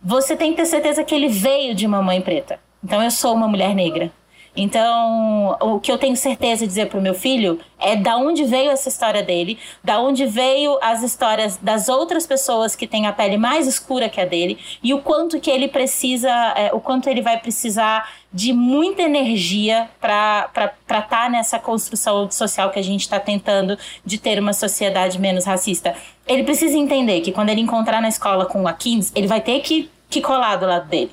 [0.00, 2.60] Você tem que ter certeza que ele veio de uma mãe preta.
[2.82, 4.12] Então eu sou uma mulher negra.
[4.56, 8.44] Então, o que eu tenho certeza de dizer para o meu filho é da onde
[8.44, 13.12] veio essa história dele, da onde veio as histórias das outras pessoas que têm a
[13.12, 17.08] pele mais escura que a dele e o quanto que ele precisa, é, o quanto
[17.08, 23.02] ele vai precisar de muita energia para estar tá nessa construção social que a gente
[23.02, 25.94] está tentando de ter uma sociedade menos racista.
[26.26, 29.60] Ele precisa entender que quando ele encontrar na escola com o Akins, ele vai ter
[29.60, 31.10] que, que colar do lado dele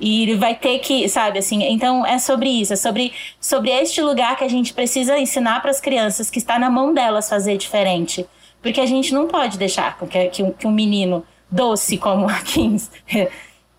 [0.00, 4.00] e ele vai ter que, sabe, assim, então é sobre isso, é sobre, sobre este
[4.00, 7.56] lugar que a gente precisa ensinar para as crianças que está na mão delas fazer
[7.56, 8.26] diferente.
[8.62, 12.40] Porque a gente não pode deixar que, que, um, que um menino doce como a
[12.40, 12.90] Kings,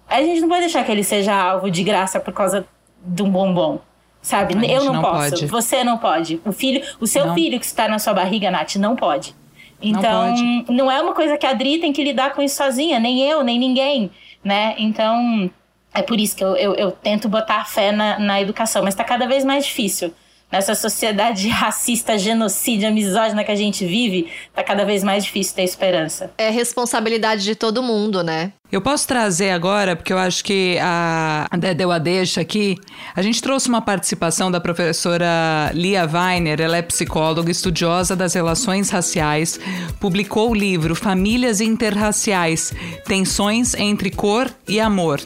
[0.07, 2.65] a gente não pode deixar que ele seja alvo de graça por causa
[3.03, 3.79] de um bombom.
[4.21, 4.53] Sabe?
[4.69, 5.29] Eu não, não posso.
[5.29, 5.45] Pode.
[5.47, 6.41] Você não pode.
[6.45, 7.33] O filho, o seu não.
[7.33, 9.33] filho que está na sua barriga, Nath, não pode.
[9.81, 12.99] Então, não, não é uma coisa que a Adri tem que lidar com isso sozinha,
[12.99, 14.11] nem eu, nem ninguém,
[14.43, 14.75] né?
[14.77, 15.49] Então,
[15.93, 19.03] é por isso que eu, eu, eu tento botar fé na, na educação, mas está
[19.03, 20.13] cada vez mais difícil.
[20.51, 25.63] Nessa sociedade racista, genocídia, misógina que a gente vive, está cada vez mais difícil ter
[25.63, 26.31] esperança.
[26.37, 28.51] É responsabilidade de todo mundo, né?
[28.71, 32.77] Eu posso trazer agora, porque eu acho que a Dé deu a deixa aqui.
[33.15, 38.89] A gente trouxe uma participação da professora Lia Weiner, ela é psicóloga, estudiosa das relações
[38.89, 39.59] raciais,
[39.99, 42.71] publicou o livro Famílias Interraciais:
[43.05, 45.19] Tensões entre Cor e Amor.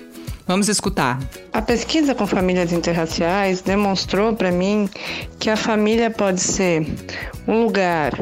[0.46, 1.20] Vamos escutar.
[1.54, 4.90] A pesquisa com famílias interraciais demonstrou para mim
[5.40, 6.86] que a família pode ser
[7.48, 8.14] um lugar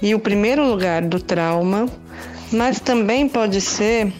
[0.00, 1.86] e o primeiro lugar do trauma,
[2.50, 4.12] mas também pode ser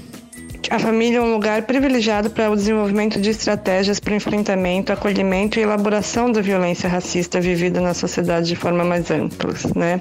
[0.71, 6.31] a família um lugar privilegiado para o desenvolvimento de estratégias para enfrentamento, acolhimento e elaboração
[6.31, 10.01] da violência racista vivida na sociedade de forma mais ampla, né?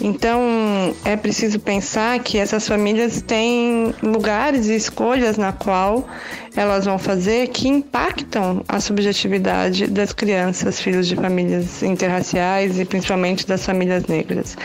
[0.00, 6.06] Então, é preciso pensar que essas famílias têm lugares e escolhas na qual
[6.54, 13.46] elas vão fazer que impactam a subjetividade das crianças, filhos de famílias interraciais e principalmente
[13.46, 14.56] das famílias negras.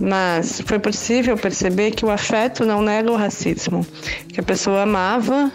[0.00, 3.84] Mas foi possível perceber que o afeto não nega o racismo,
[4.28, 5.50] que a pessoa amava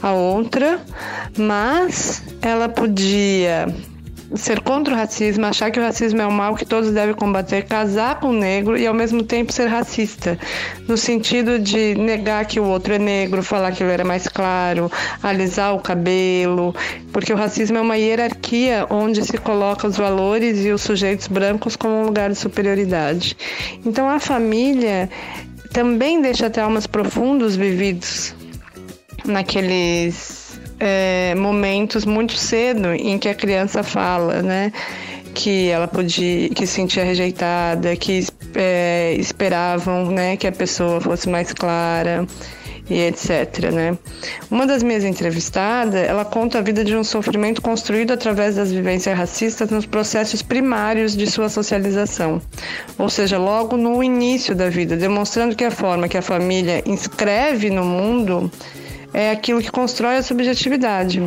[0.00, 0.80] a outra,
[1.36, 3.66] mas ela podia
[4.34, 7.64] ser contra o racismo, achar que o racismo é um mal que todos devem combater,
[7.64, 10.38] casar com o negro e ao mesmo tempo ser racista,
[10.86, 14.90] no sentido de negar que o outro é negro, falar que ele era mais claro,
[15.22, 16.74] alisar o cabelo,
[17.12, 21.74] porque o racismo é uma hierarquia onde se coloca os valores e os sujeitos brancos
[21.74, 23.36] como um lugar de superioridade.
[23.84, 25.08] Então a família
[25.72, 28.34] também deixa traumas profundos vividos
[29.24, 30.37] naqueles
[30.78, 34.72] é, momentos muito cedo em que a criança fala, né?
[35.34, 41.28] Que ela podia, que se sentia rejeitada, que é, esperavam, né, que a pessoa fosse
[41.28, 42.26] mais clara
[42.90, 43.98] e etc, né?
[44.50, 49.16] Uma das minhas entrevistadas, ela conta a vida de um sofrimento construído através das vivências
[49.16, 52.40] racistas nos processos primários de sua socialização,
[52.96, 57.68] ou seja, logo no início da vida, demonstrando que a forma que a família inscreve
[57.68, 58.50] no mundo
[59.12, 61.22] é aquilo que constrói a subjetividade.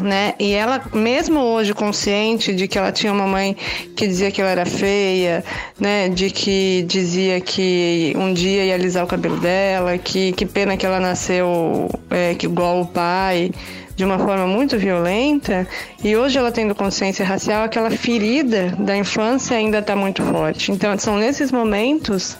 [0.00, 0.34] Né?
[0.38, 3.56] E ela, mesmo hoje consciente de que ela tinha uma mãe
[3.96, 5.42] que dizia que ela era feia,
[5.80, 6.10] né?
[6.10, 10.84] De que dizia que um dia ia alisar o cabelo dela, que que pena que
[10.84, 13.50] ela nasceu é, que igual o pai,
[13.96, 15.66] de uma forma muito violenta,
[16.04, 20.70] e hoje ela tendo consciência racial, aquela ferida da infância ainda está muito forte.
[20.70, 22.36] Então são nesses momentos,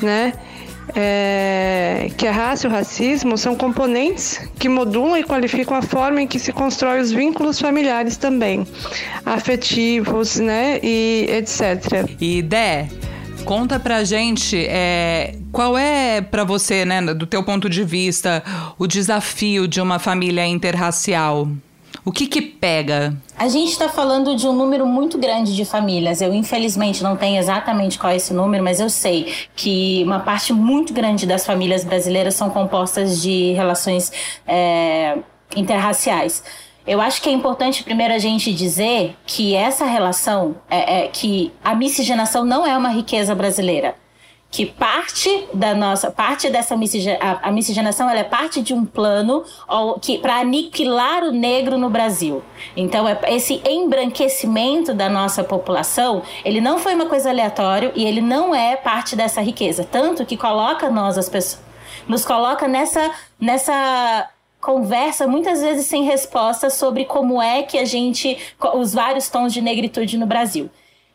[0.00, 0.32] né?
[0.94, 6.22] É, que a raça e o racismo são componentes que modulam e qualificam a forma
[6.22, 8.66] em que se constrói os vínculos familiares também,
[9.24, 12.08] afetivos, né, e etc.
[12.20, 12.88] E Dé,
[13.44, 18.42] conta pra gente é, qual é para você, né, do teu ponto de vista,
[18.78, 21.48] o desafio de uma família interracial?
[22.02, 23.14] O que que pega?
[23.36, 26.22] A gente está falando de um número muito grande de famílias.
[26.22, 30.52] Eu, infelizmente, não tenho exatamente qual é esse número, mas eu sei que uma parte
[30.52, 34.10] muito grande das famílias brasileiras são compostas de relações
[34.46, 35.18] é,
[35.54, 36.42] interraciais.
[36.86, 41.52] Eu acho que é importante primeiro a gente dizer que essa relação, é, é, que
[41.62, 43.94] a miscigenação não é uma riqueza brasileira
[44.50, 49.44] que parte da nossa parte dessa miscigenação, a, miscigenação ela é parte de um plano
[50.02, 52.42] que para aniquilar o negro no Brasil.
[52.76, 58.20] Então é, esse embranquecimento da nossa população, ele não foi uma coisa aleatória e ele
[58.20, 61.70] não é parte dessa riqueza, tanto que coloca nós as pessoas
[62.08, 64.28] nos coloca nessa nessa
[64.60, 68.36] conversa muitas vezes sem resposta sobre como é que a gente
[68.74, 70.70] os vários tons de negritude no Brasil.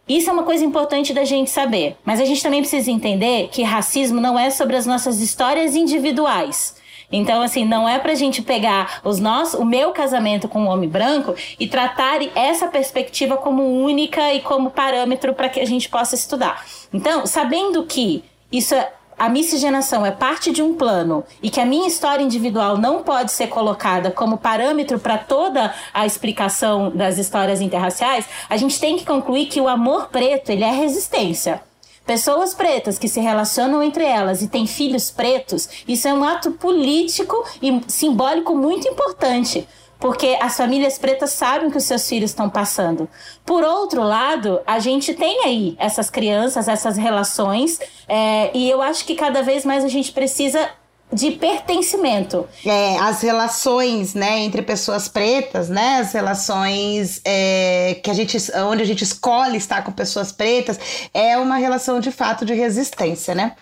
[0.07, 1.97] Isso é uma coisa importante da gente saber.
[2.05, 6.75] Mas a gente também precisa entender que racismo não é sobre as nossas histórias individuais.
[7.11, 10.89] Então, assim, não é pra gente pegar os nossos, o meu casamento com um homem
[10.89, 16.15] branco e tratar essa perspectiva como única e como parâmetro para que a gente possa
[16.15, 16.65] estudar.
[16.93, 21.65] Então, sabendo que isso é a miscigenação é parte de um plano e que a
[21.65, 27.61] minha história individual não pode ser colocada como parâmetro para toda a explicação das histórias
[27.61, 31.61] interraciais, a gente tem que concluir que o amor preto ele é resistência.
[32.05, 36.51] Pessoas pretas que se relacionam entre elas e têm filhos pretos, isso é um ato
[36.51, 39.67] político e simbólico muito importante
[40.05, 43.09] porque as famílias pretas sabem que os seus filhos estão passando.
[43.43, 49.03] Por outro lado, a gente tem aí essas crianças, essas relações, é, e eu acho
[49.03, 50.69] que cada vez mais a gente precisa
[51.11, 52.47] de pertencimento.
[52.63, 58.37] É, as relações, né, entre pessoas pretas, né, as relações é, que a gente,
[58.69, 60.79] onde a gente escolhe estar com pessoas pretas,
[61.15, 63.55] é uma relação de fato de resistência, né?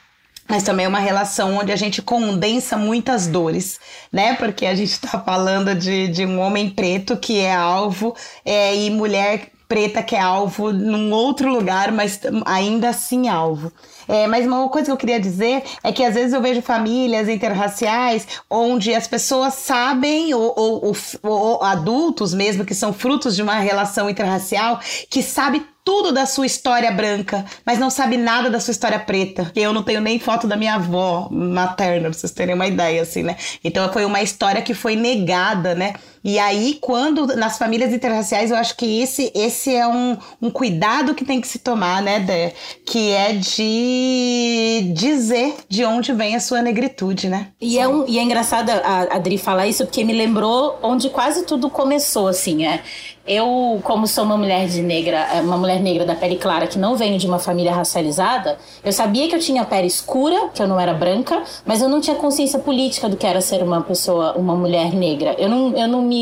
[0.47, 3.79] Mas também é uma relação onde a gente condensa muitas dores,
[4.11, 4.35] né?
[4.35, 8.89] Porque a gente está falando de, de um homem preto que é alvo é, e
[8.89, 13.71] mulher preta que é alvo num outro lugar, mas ainda assim alvo.
[14.07, 17.27] É, mas uma coisa que eu queria dizer é que às vezes eu vejo famílias
[17.27, 23.41] interraciais onde as pessoas sabem, ou, ou, ou, ou adultos mesmo, que são frutos de
[23.41, 24.79] uma relação interracial,
[25.09, 29.51] que sabe tudo da sua história branca, mas não sabe nada da sua história preta.
[29.55, 33.23] Eu não tenho nem foto da minha avó materna, pra vocês terem uma ideia, assim,
[33.23, 33.35] né?
[33.63, 35.93] Então foi uma história que foi negada, né?
[36.23, 41.13] E aí, quando nas famílias interraciais, eu acho que esse, esse é um, um cuidado
[41.13, 42.53] que tem que se tomar, né, Dé?
[42.85, 47.47] Que é de dizer de onde vem a sua negritude, né?
[47.59, 51.43] E é, um, e é engraçado a Adri falar isso, porque me lembrou onde quase
[51.45, 52.81] tudo começou, assim, é.
[53.25, 56.77] Eu, como sou uma mulher de negra, é, uma mulher negra da pele clara que
[56.77, 60.67] não venho de uma família racializada, eu sabia que eu tinha pele escura, que eu
[60.67, 64.33] não era branca, mas eu não tinha consciência política do que era ser uma pessoa,
[64.37, 65.35] uma mulher negra.
[65.37, 66.12] Eu não, eu não me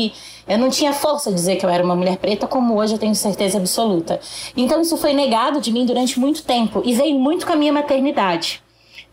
[0.48, 2.98] eu não tinha força de dizer que eu era uma mulher preta, como hoje eu
[2.98, 4.20] tenho certeza absoluta.
[4.56, 7.72] Então isso foi negado de mim durante muito tempo e veio muito com a minha
[7.72, 8.62] maternidade.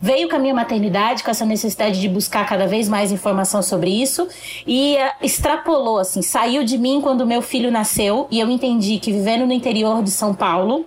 [0.01, 3.89] Veio com a minha maternidade, com essa necessidade de buscar cada vez mais informação sobre
[3.89, 4.29] isso
[4.65, 9.11] e uh, extrapolou, assim, saiu de mim quando meu filho nasceu e eu entendi que
[9.11, 10.85] vivendo no interior de São Paulo,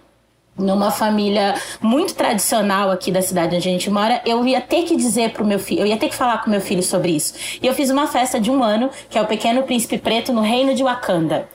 [0.57, 4.97] numa família muito tradicional aqui da cidade onde a gente mora, eu ia ter que
[4.97, 7.35] dizer pro meu filho, eu ia ter que falar com meu filho sobre isso.
[7.63, 10.43] E eu fiz uma festa de um ano, que é o Pequeno Príncipe Preto no
[10.43, 11.49] Reino de Wakanda.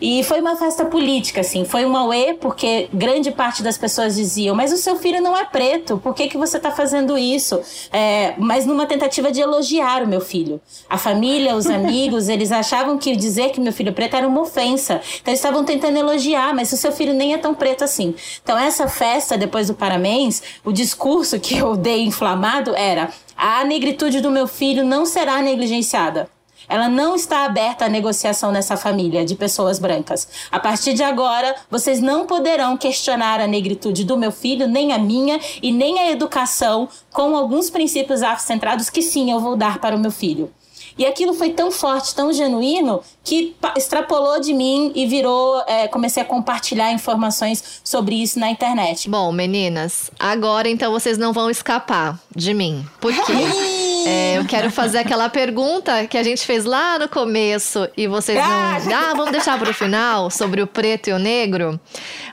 [0.00, 1.64] E foi uma festa política, assim.
[1.64, 5.44] Foi uma UE, porque grande parte das pessoas diziam: Mas o seu filho não é
[5.44, 7.60] preto, por que, que você está fazendo isso?
[7.92, 10.60] É, mas numa tentativa de elogiar o meu filho.
[10.88, 14.40] A família, os amigos, eles achavam que dizer que meu filho é preto era uma
[14.40, 15.00] ofensa.
[15.20, 18.14] Então eles estavam tentando elogiar, mas o seu filho nem é tão preto assim.
[18.42, 24.20] Então essa festa, depois do Parabéns, o discurso que eu dei inflamado era: a negritude
[24.20, 26.33] do meu filho não será negligenciada.
[26.68, 30.28] Ela não está aberta à negociação nessa família de pessoas brancas.
[30.50, 34.98] A partir de agora, vocês não poderão questionar a negritude do meu filho, nem a
[34.98, 39.96] minha e nem a educação com alguns princípios afrocentrados que sim eu vou dar para
[39.96, 40.50] o meu filho.
[40.96, 45.60] E aquilo foi tão forte, tão genuíno, que extrapolou de mim e virou.
[45.66, 49.08] É, comecei a compartilhar informações sobre isso na internet.
[49.08, 52.86] Bom, meninas, agora então vocês não vão escapar de mim.
[53.00, 53.32] Por quê?
[54.06, 58.38] É, eu quero fazer aquela pergunta que a gente fez lá no começo e vocês
[58.38, 58.44] não.
[58.44, 61.78] Ah, vamos deixar para o final sobre o preto e o negro.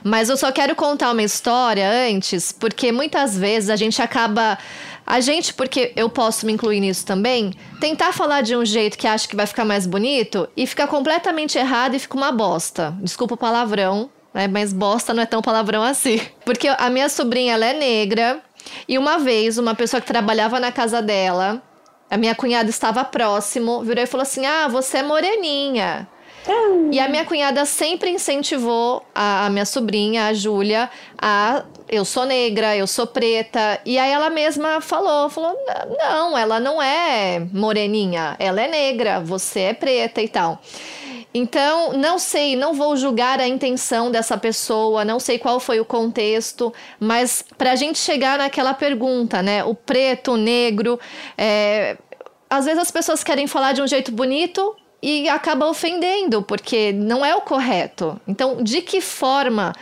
[0.04, 4.58] Mas eu só quero contar uma história antes, porque muitas vezes a gente acaba.
[5.04, 9.06] A gente, porque eu posso me incluir nisso também, tentar falar de um jeito que
[9.06, 12.94] acha que vai ficar mais bonito e fica completamente errado e fica uma bosta.
[13.00, 14.46] Desculpa o palavrão, né?
[14.46, 16.20] Mas bosta não é tão palavrão assim.
[16.44, 18.40] Porque a minha sobrinha, ela é negra.
[18.88, 21.62] E uma vez, uma pessoa que trabalhava na casa dela,
[22.10, 26.08] a minha cunhada estava próximo, virou e falou assim: Ah, você é moreninha.
[26.90, 32.24] E a minha cunhada sempre incentivou a, a minha sobrinha, a Júlia, a eu sou
[32.24, 33.80] negra, eu sou preta.
[33.84, 35.56] E aí ela mesma falou, falou:
[35.98, 40.60] "Não, ela não é moreninha, ela é negra, você é preta e tal".
[41.34, 45.84] Então, não sei, não vou julgar a intenção dessa pessoa, não sei qual foi o
[45.84, 49.64] contexto, mas para a gente chegar naquela pergunta, né?
[49.64, 51.00] O preto, o negro,
[51.38, 51.96] é...
[52.50, 57.24] às vezes as pessoas querem falar de um jeito bonito e acaba ofendendo, porque não
[57.24, 58.20] é o correto.
[58.28, 59.72] Então, de que forma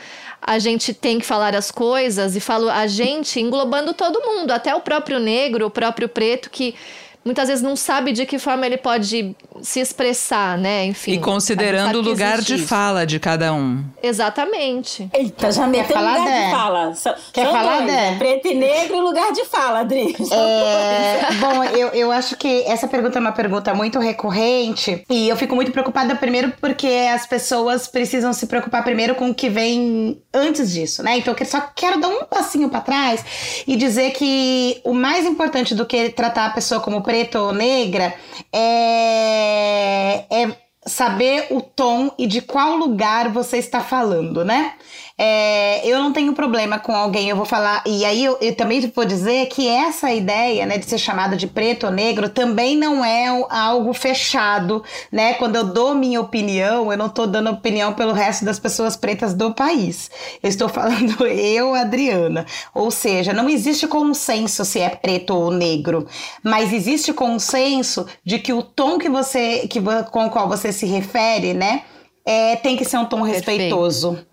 [0.41, 4.75] a gente tem que falar as coisas e falo a gente englobando todo mundo, até
[4.75, 6.75] o próprio negro, o próprio preto que
[7.25, 10.87] muitas vezes não sabe de que forma ele pode se expressar, né?
[10.87, 11.13] Enfim.
[11.13, 12.67] E considerando o lugar de isso.
[12.67, 13.85] fala de cada um.
[14.03, 15.09] Exatamente.
[15.13, 16.45] Eita, já meteu falar, lugar Dé?
[16.45, 16.93] de fala.
[17.33, 17.87] Quer são falar, Dé?
[17.87, 18.19] né?
[18.19, 20.17] Preto e negro e lugar de fala, Adri.
[20.33, 25.37] É, bom, eu, eu acho que essa pergunta é uma pergunta muito recorrente e eu
[25.37, 30.23] fico muito preocupada primeiro porque as pessoas precisam se preocupar primeiro com o que vem
[30.33, 31.19] antes disso, né?
[31.19, 33.25] Então eu só quero dar um passinho para trás
[33.67, 38.15] e dizer que o mais importante do que tratar a pessoa como preta ou negra
[38.53, 44.75] é, é saber o tom e de qual lugar você está falando, né?
[45.23, 47.85] É, eu não tenho problema com alguém, eu vou falar.
[47.87, 51.47] E aí eu, eu também vou dizer que essa ideia, né, de ser chamado de
[51.47, 55.35] preto ou negro também não é algo fechado, né?
[55.35, 59.35] Quando eu dou minha opinião, eu não tô dando opinião pelo resto das pessoas pretas
[59.35, 60.11] do país.
[60.43, 62.47] Eu estou falando eu, Adriana.
[62.75, 66.07] Ou seja, não existe consenso se é preto ou negro,
[66.43, 70.87] mas existe consenso de que o tom que você, que, com o qual você se
[70.87, 71.83] refere, né,
[72.25, 73.49] é, tem que ser um tom Perfeito.
[73.49, 74.30] respeitoso.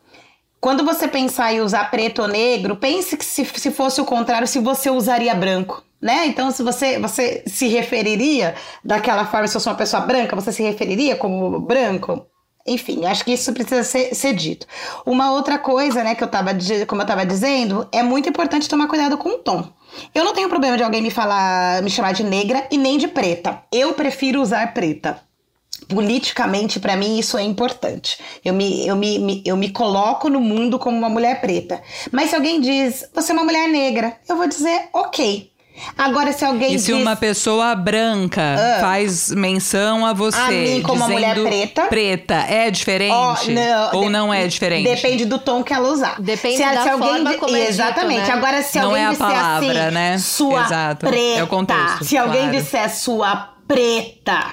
[0.59, 4.47] Quando você pensar em usar preto ou negro, pense que se, se fosse o contrário,
[4.47, 5.83] se você usaria branco.
[6.01, 6.27] Né?
[6.27, 8.53] Então, se você, você se referiria
[8.83, 12.25] daquela forma, se eu sou uma pessoa branca, você se referiria como branco?
[12.67, 14.67] Enfim, acho que isso precisa ser, ser dito.
[15.05, 16.51] Uma outra coisa, né, que eu tava,
[16.85, 19.67] como eu estava dizendo, é muito importante tomar cuidado com o tom.
[20.13, 23.07] Eu não tenho problema de alguém me falar, me chamar de negra e nem de
[23.07, 23.63] preta.
[23.71, 25.26] Eu prefiro usar preta
[25.87, 28.17] politicamente, para mim, isso é importante.
[28.43, 31.81] Eu me, eu, me, me- eu me coloco no mundo como uma mulher preta.
[32.11, 35.51] Mas se alguém diz, você é uma mulher negra, eu vou dizer, ok.
[35.95, 36.99] Agora, se alguém E se diz.
[36.99, 38.81] uma pessoa branca Ah.
[38.81, 41.83] faz menção a você, A mim como uma mulher preta?
[41.83, 43.11] preta, é diferente?
[43.13, 44.89] Ó, não, Ou de- não é diferente?
[44.89, 46.19] Depende do tom que ela usar.
[46.19, 48.27] Depende da forma como é dito, Exatamente.
[48.27, 48.33] né?
[48.33, 50.17] Agora, se Não alguém é a disser palavra, assim, né?
[50.17, 51.05] sua Exato.
[51.05, 51.45] É o preta.
[51.45, 52.57] contexto, se alguém claro.
[52.57, 53.35] disser sua
[53.67, 54.45] preta,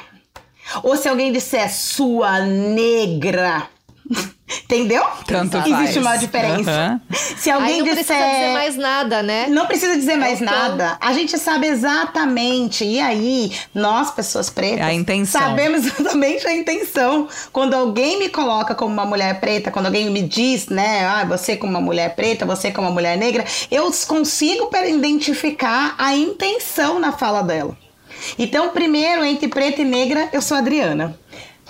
[0.82, 3.68] ou se alguém disser sua negra,
[4.64, 5.02] entendeu?
[5.26, 5.96] Tanto Existe faz.
[5.96, 6.70] uma diferença.
[6.70, 7.00] Aham.
[7.38, 9.46] Se alguém Aí não disser precisa dizer mais nada, né?
[9.48, 10.98] não precisa dizer mais Então- nada.
[11.00, 12.84] A gente sabe exatamente.
[12.84, 15.40] E aí, nós, pessoas pretas, É a intenção.
[15.40, 17.26] sabemos exatamente a intenção.
[17.52, 21.56] Quando alguém me coloca como uma mulher preta, quando alguém me diz, né, ah, você
[21.56, 27.12] como uma mulher preta, você como uma mulher negra, eu consigo identificar a intenção na
[27.12, 27.76] fala dela.
[28.38, 31.18] Então, primeiro, entre preta e negra, eu sou Adriana.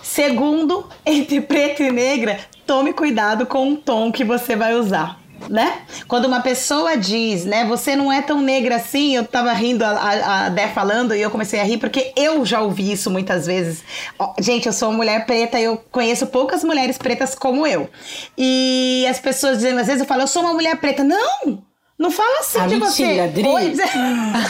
[0.02, 5.18] Segundo, entre preto e negra, tome cuidado com o tom que você vai usar.
[5.48, 5.82] Né?
[6.08, 10.48] Quando uma pessoa diz, né, você não é tão negra assim, eu tava rindo a,
[10.48, 13.82] Dé falando e eu comecei a rir porque eu já ouvi isso muitas vezes.
[14.40, 17.90] Gente, eu sou uma mulher preta eu conheço poucas mulheres pretas como eu.
[18.38, 21.04] E as pessoas dizem, às vezes eu falo, eu sou uma mulher preta.
[21.04, 21.73] Não!
[21.96, 23.20] Não fala assim Ah, de mentira, você.
[23.20, 23.42] Adri.
[23.44, 23.86] Pois é.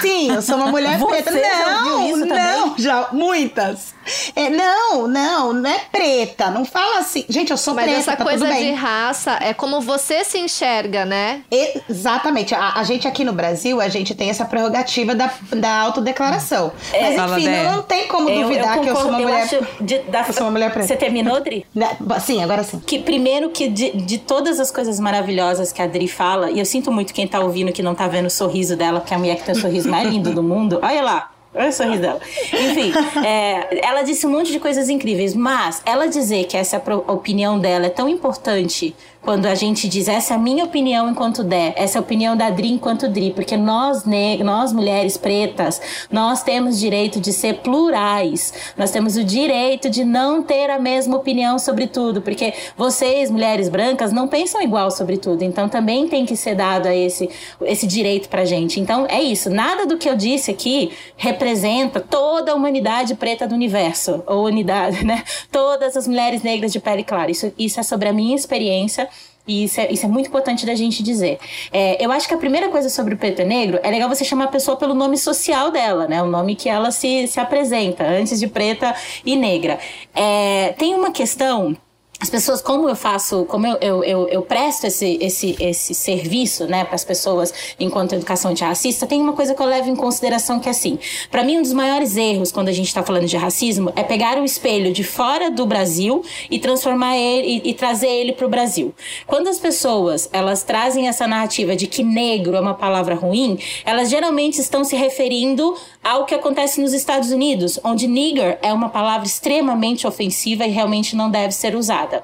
[0.01, 1.33] Sim, eu sou uma mulher Você preta.
[1.33, 2.75] já Não, ouviu isso não, também?
[2.79, 3.95] já, muitas.
[4.37, 6.51] É, não, não, não é preta.
[6.51, 7.25] Não fala assim.
[7.29, 8.75] Gente, eu sou Mas preta, essa tá coisa tudo de bem.
[8.75, 11.43] raça é como você se enxerga, né?
[11.89, 12.55] Exatamente.
[12.55, 16.73] A, a gente aqui no Brasil, a gente tem essa prerrogativa da, da autodeclaração.
[16.93, 19.43] Mas Fala, enfim, não, não tem como duvidar que eu sou uma eu mulher.
[19.45, 20.89] acho de- da- eu sou uma mulher preta.
[20.89, 21.67] Você terminou, Adri?
[21.75, 22.81] Né, Sim, agora sim.
[22.81, 26.65] Que primeiro que de, de todas as coisas maravilhosas que a Adri fala, e eu
[26.65, 29.21] sinto muito quem tá ouvindo que não tá vendo o sorriso dela, porque é a
[29.21, 30.79] mulher que tem o sorriso mais lindo do mundo.
[30.83, 31.31] Olha lá.
[31.55, 32.21] Olha o sorriso dela.
[32.53, 32.93] Enfim,
[33.25, 37.87] é, ela disse um monte de coisas incríveis, mas ela dizer que essa opinião dela
[37.87, 38.95] é tão importante
[39.25, 42.37] quando a gente diz essa é a minha opinião enquanto der, essa é a opinião
[42.37, 47.61] da Dri enquanto Dri, porque nós, ne nós mulheres pretas, nós temos direito de ser
[47.61, 53.31] plurais, nós temos o direito de não ter a mesma opinião sobre tudo, porque vocês,
[53.31, 57.31] mulheres brancas, não pensam igual sobre tudo, então também tem que ser dado a esse,
[57.63, 58.79] esse direito pra gente.
[58.79, 63.55] Então é isso, nada do que eu disse aqui representa toda a humanidade preta do
[63.55, 65.25] universo, ou unidade, né?
[65.51, 67.31] Todas as mulheres negras de pele clara.
[67.31, 69.09] Isso, isso é sobre a minha experiência.
[69.47, 71.39] E isso é, isso é muito importante da gente dizer.
[71.71, 74.25] É, eu acho que a primeira coisa sobre o preto e negro é legal você
[74.25, 76.23] chamar a pessoa pelo nome social dela, né?
[76.23, 79.79] O nome que ela se, se apresenta, antes de preta e negra.
[80.15, 81.77] É, tem uma questão
[82.25, 86.65] as pessoas, como eu faço, como eu, eu, eu, eu presto esse, esse, esse serviço,
[86.67, 90.59] né, para as pessoas enquanto educação antirracista, tem uma coisa que eu levo em consideração
[90.59, 90.99] que é assim,
[91.31, 94.39] para mim um dos maiores erros quando a gente está falando de racismo é pegar
[94.39, 98.49] o espelho de fora do Brasil e transformar ele e, e trazer ele para o
[98.49, 98.95] Brasil.
[99.27, 104.09] Quando as pessoas elas trazem essa narrativa de que negro é uma palavra ruim, elas
[104.09, 109.27] geralmente estão se referindo ao que acontece nos Estados Unidos, onde nigger é uma palavra
[109.27, 112.23] extremamente ofensiva e realmente não deve ser usada.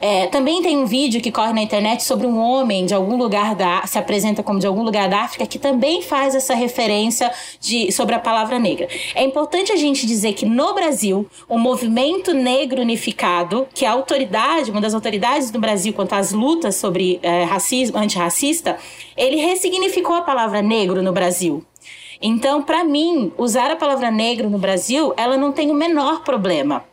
[0.00, 3.54] É, também tem um vídeo que corre na internet sobre um homem de algum lugar
[3.54, 7.30] da se apresenta como de algum lugar da África que também faz essa referência
[7.60, 8.88] de, sobre a palavra negra.
[9.14, 14.70] É importante a gente dizer que no Brasil, o movimento negro unificado, que a autoridade,
[14.70, 18.76] uma das autoridades do Brasil quanto às lutas sobre é, racismo, antirracista,
[19.16, 21.64] ele ressignificou a palavra negro no Brasil.
[22.22, 26.84] Então, para mim, usar a palavra negro no Brasil, ela não tem o menor problema.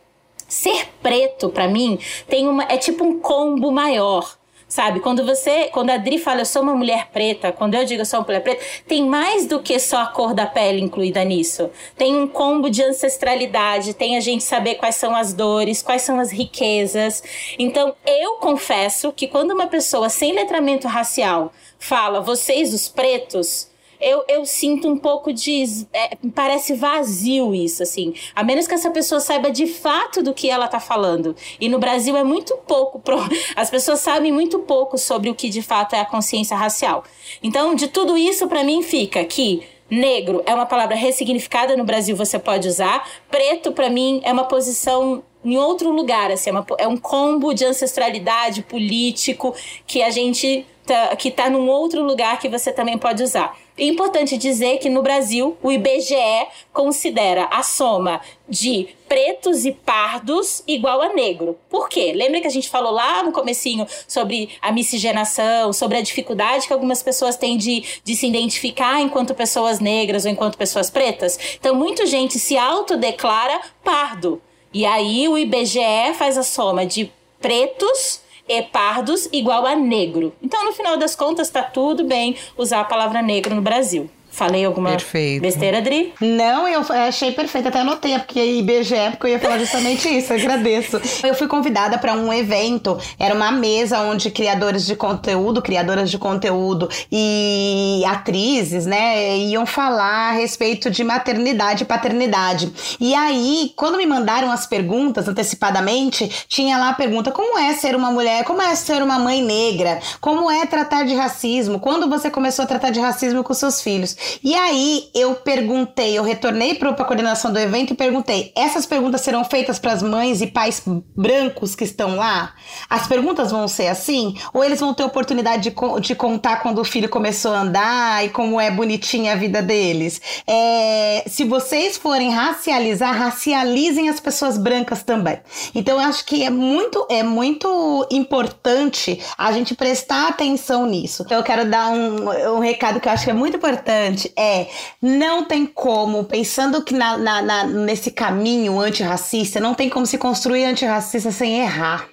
[0.48, 4.40] Ser preto, para mim, tem uma é tipo um combo maior.
[4.70, 8.02] Sabe, quando você, quando a Adri fala eu sou uma mulher preta, quando eu digo
[8.02, 11.24] eu sou uma mulher preta, tem mais do que só a cor da pele incluída
[11.24, 11.70] nisso.
[11.96, 16.20] Tem um combo de ancestralidade, tem a gente saber quais são as dores, quais são
[16.20, 17.20] as riquezas.
[17.58, 23.69] Então, eu confesso que quando uma pessoa sem letramento racial fala vocês os pretos,
[24.00, 25.64] eu, eu sinto um pouco de.
[25.92, 28.14] É, parece vazio isso, assim.
[28.34, 31.36] A menos que essa pessoa saiba de fato do que ela tá falando.
[31.60, 32.98] E no Brasil é muito pouco.
[32.98, 33.18] Pro,
[33.54, 37.04] as pessoas sabem muito pouco sobre o que de fato é a consciência racial.
[37.42, 39.62] Então, de tudo isso, para mim, fica que.
[39.92, 43.04] Negro é uma palavra ressignificada no Brasil, você pode usar.
[43.28, 47.52] Preto, para mim, é uma posição em outro lugar, assim, é, uma, é um combo
[47.54, 49.54] de ancestralidade político
[49.86, 53.56] que a gente tá, que está num outro lugar que você também pode usar.
[53.76, 60.62] É importante dizer que no Brasil o IBGE considera a soma de pretos e pardos
[60.66, 61.58] igual a negro.
[61.68, 62.12] Por quê?
[62.14, 66.72] Lembra que a gente falou lá no comecinho sobre a miscigenação, sobre a dificuldade que
[66.72, 71.38] algumas pessoas têm de, de se identificar enquanto pessoas negras ou enquanto pessoas pretas?
[71.58, 74.40] Então, muita gente se autodeclara pardo.
[74.72, 77.10] E aí o IBGE faz a soma de
[77.40, 80.34] pretos e pardos igual a negro.
[80.42, 84.10] Então, no final das contas, está tudo bem usar a palavra negro no Brasil.
[84.30, 85.42] Falei alguma Perfeito.
[85.42, 86.14] besteira, Adri?
[86.20, 90.38] Não, eu achei perfeito, até anotei, porque IBGE, porque eu ia falar justamente isso, eu
[90.38, 91.00] agradeço.
[91.24, 96.16] Eu fui convidada para um evento, era uma mesa onde criadores de conteúdo, criadoras de
[96.16, 102.72] conteúdo e atrizes, né, iam falar a respeito de maternidade e paternidade.
[103.00, 107.96] E aí, quando me mandaram as perguntas antecipadamente, tinha lá a pergunta: como é ser
[107.96, 112.30] uma mulher, como é ser uma mãe negra, como é tratar de racismo, quando você
[112.30, 114.16] começou a tratar de racismo com seus filhos?
[114.42, 119.20] E aí eu perguntei, eu retornei para a coordenação do evento e perguntei: essas perguntas
[119.20, 120.82] serão feitas para as mães e pais
[121.16, 122.54] brancos que estão lá?
[122.88, 124.34] As perguntas vão ser assim?
[124.52, 128.28] Ou eles vão ter oportunidade de, de contar quando o filho começou a andar e
[128.30, 130.20] como é bonitinha a vida deles?
[130.46, 135.38] É, se vocês forem racializar, racializem as pessoas brancas também.
[135.74, 141.22] Então eu acho que é muito, é muito importante a gente prestar atenção nisso.
[141.24, 144.32] Então eu quero dar um, um recado que eu acho que é muito importante importante
[144.36, 144.68] é
[145.00, 150.18] não tem como, pensando que na, na, na, nesse caminho antirracista, não tem como se
[150.18, 152.08] construir antirracista sem errar.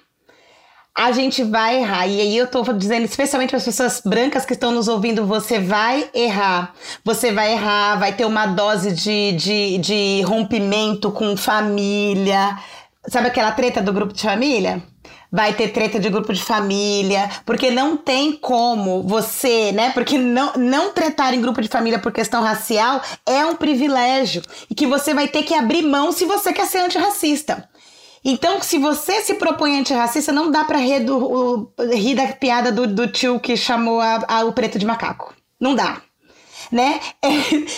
[0.94, 2.08] A gente vai errar.
[2.08, 5.60] E aí eu tô dizendo, especialmente para as pessoas brancas que estão nos ouvindo, você
[5.60, 6.74] vai errar.
[7.04, 12.58] Você vai errar, vai ter uma dose de, de, de rompimento com família.
[13.06, 14.82] Sabe aquela treta do grupo de família?
[15.30, 19.90] Vai ter treta de grupo de família, porque não tem como você, né?
[19.90, 24.74] Porque não, não tretar em grupo de família por questão racial é um privilégio e
[24.74, 27.68] que você vai ter que abrir mão se você quer ser antirracista.
[28.24, 31.06] Então, se você se propõe antirracista, não dá para rir,
[31.92, 35.34] rir, da piada do, do tio que chamou a, a, o preto de macaco.
[35.60, 36.02] Não dá
[36.70, 37.00] né?
[37.22, 37.28] É,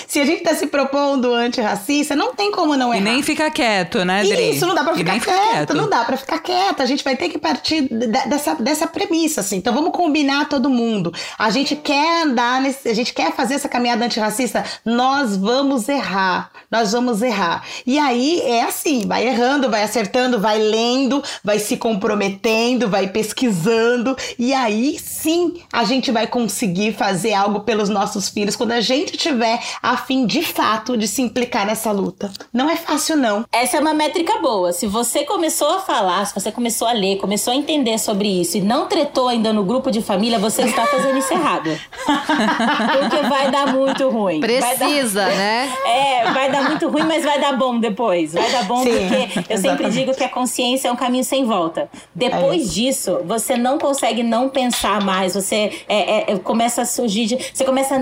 [0.07, 3.01] se a gente tá se propondo antirracista, não tem como não errar.
[3.01, 4.51] E nem ficar quieto, né, Dri?
[4.51, 6.82] Isso, não dá pra ficar quieto, quieto, não dá pra ficar quieto.
[6.82, 7.88] A gente vai ter que partir
[8.28, 9.57] dessa, dessa premissa, assim.
[9.57, 11.12] Então vamos combinar todo mundo.
[11.38, 16.51] A gente quer andar, nesse, a gente quer fazer essa caminhada antirracista, nós vamos errar.
[16.70, 17.64] Nós vamos errar.
[17.86, 24.16] E aí é assim, vai errando, vai acertando, vai lendo, vai se comprometendo, vai pesquisando.
[24.38, 28.83] E aí sim a gente vai conseguir fazer algo pelos nossos filhos quando a a
[28.83, 32.33] gente tiver a fim de fato de se implicar nessa luta.
[32.51, 33.45] Não é fácil, não.
[33.53, 34.72] Essa é uma métrica boa.
[34.72, 38.57] Se você começou a falar, se você começou a ler, começou a entender sobre isso
[38.57, 41.68] e não tretou ainda no grupo de família, você está fazendo isso errado.
[42.07, 44.41] Porque vai dar muito ruim.
[44.41, 45.37] Precisa, dar...
[45.37, 45.72] né?
[45.91, 48.33] É, vai dar muito ruim, mas vai dar bom depois.
[48.33, 49.61] Vai dar bom Sim, porque eu exatamente.
[49.61, 51.91] sempre digo que a consciência é um caminho sem volta.
[52.14, 55.35] Depois é disso, você não consegue não pensar mais.
[55.35, 57.39] Você é, é, começa a surgir, de...
[57.53, 57.99] você começa a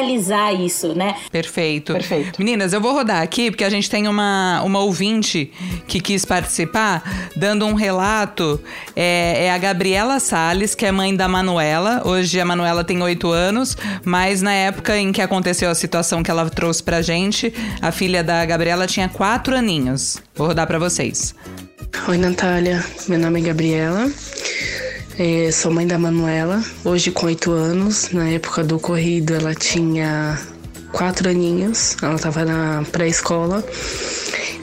[0.00, 1.16] naturalizar realizar isso, né?
[1.30, 1.92] Perfeito.
[1.92, 2.38] Perfeito.
[2.38, 5.50] Meninas, eu vou rodar aqui porque a gente tem uma, uma ouvinte
[5.86, 8.60] que quis participar, dando um relato.
[8.96, 12.02] É, é a Gabriela Sales, que é mãe da Manuela.
[12.04, 16.30] Hoje a Manuela tem oito anos, mas na época em que aconteceu a situação que
[16.30, 20.18] ela trouxe pra gente, a filha da Gabriela tinha quatro aninhos.
[20.34, 21.34] Vou rodar para vocês.
[22.08, 22.84] Oi, Natália.
[23.08, 24.10] Meu nome é Gabriela.
[25.18, 28.10] É, sou mãe da Manuela, hoje com oito anos.
[28.10, 30.38] Na época do ocorrido, ela tinha
[30.92, 33.62] quatro aninhos, ela estava na pré-escola.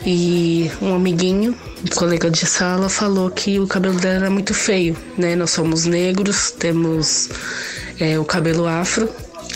[0.06, 4.96] E um amiguinho, um colega de sala, falou que o cabelo dela era muito feio,
[5.18, 5.36] né?
[5.36, 7.30] Nós somos negros, temos
[8.00, 9.10] é, o cabelo afro.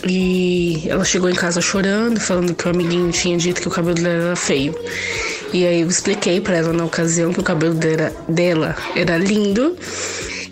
[0.06, 3.96] E ela chegou em casa chorando, falando que o amiguinho tinha dito que o cabelo
[3.96, 4.76] dela era feio.
[5.54, 9.76] E aí eu expliquei para ela na ocasião que o cabelo dela, dela era lindo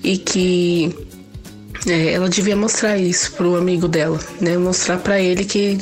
[0.04, 0.96] e que
[1.88, 4.58] é, ela devia mostrar isso pro amigo dela, né?
[4.58, 5.78] Mostrar para ele que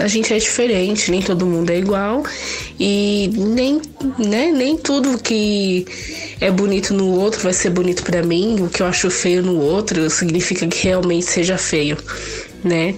[0.00, 2.24] a gente é diferente, nem todo mundo é igual
[2.80, 3.80] e nem,
[4.18, 5.86] né, nem tudo que
[6.40, 9.60] é bonito no outro vai ser bonito para mim, o que eu acho feio no
[9.60, 11.98] outro significa que realmente seja feio,
[12.64, 12.94] né?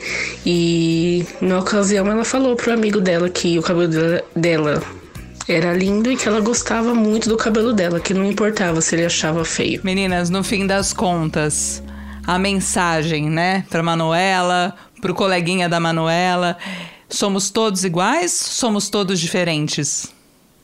[0.47, 4.83] E na ocasião ela falou pro amigo dela que o cabelo dela
[5.49, 9.05] era lindo e que ela gostava muito do cabelo dela, que não importava se ele
[9.05, 9.81] achava feio.
[9.85, 11.83] Meninas, no fim das contas,
[12.27, 16.57] a mensagem, né, pra Manuela, pro coleguinha da Manuela,
[17.09, 20.13] somos todos iguais, somos todos diferentes.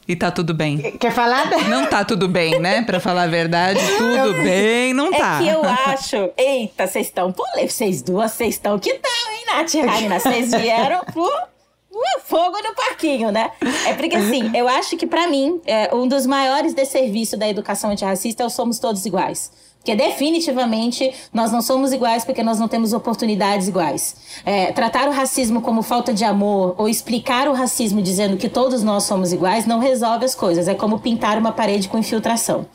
[0.09, 0.79] E tá tudo bem.
[0.99, 1.49] Quer falar?
[1.69, 2.83] Não tá tudo bem, né?
[2.83, 5.41] Pra falar a verdade, tudo bem, não tá.
[5.41, 6.31] É que eu acho.
[6.37, 7.75] Eita, vocês estão polêmicos.
[7.75, 10.19] Vocês duas, vocês estão que tal, hein, Nath e Raina?
[10.19, 11.31] Vocês vieram pro
[11.93, 13.51] uh, fogo no parquinho, né?
[13.87, 17.91] É porque, assim, eu acho que, para mim, é, um dos maiores desserviços da educação
[17.91, 19.51] antirracista é o somos todos iguais.
[19.81, 24.15] Porque definitivamente nós não somos iguais porque nós não temos oportunidades iguais.
[24.45, 28.83] É, tratar o racismo como falta de amor ou explicar o racismo dizendo que todos
[28.83, 30.69] nós somos iguais não resolve as coisas.
[30.69, 32.67] É como pintar uma parede com infiltração.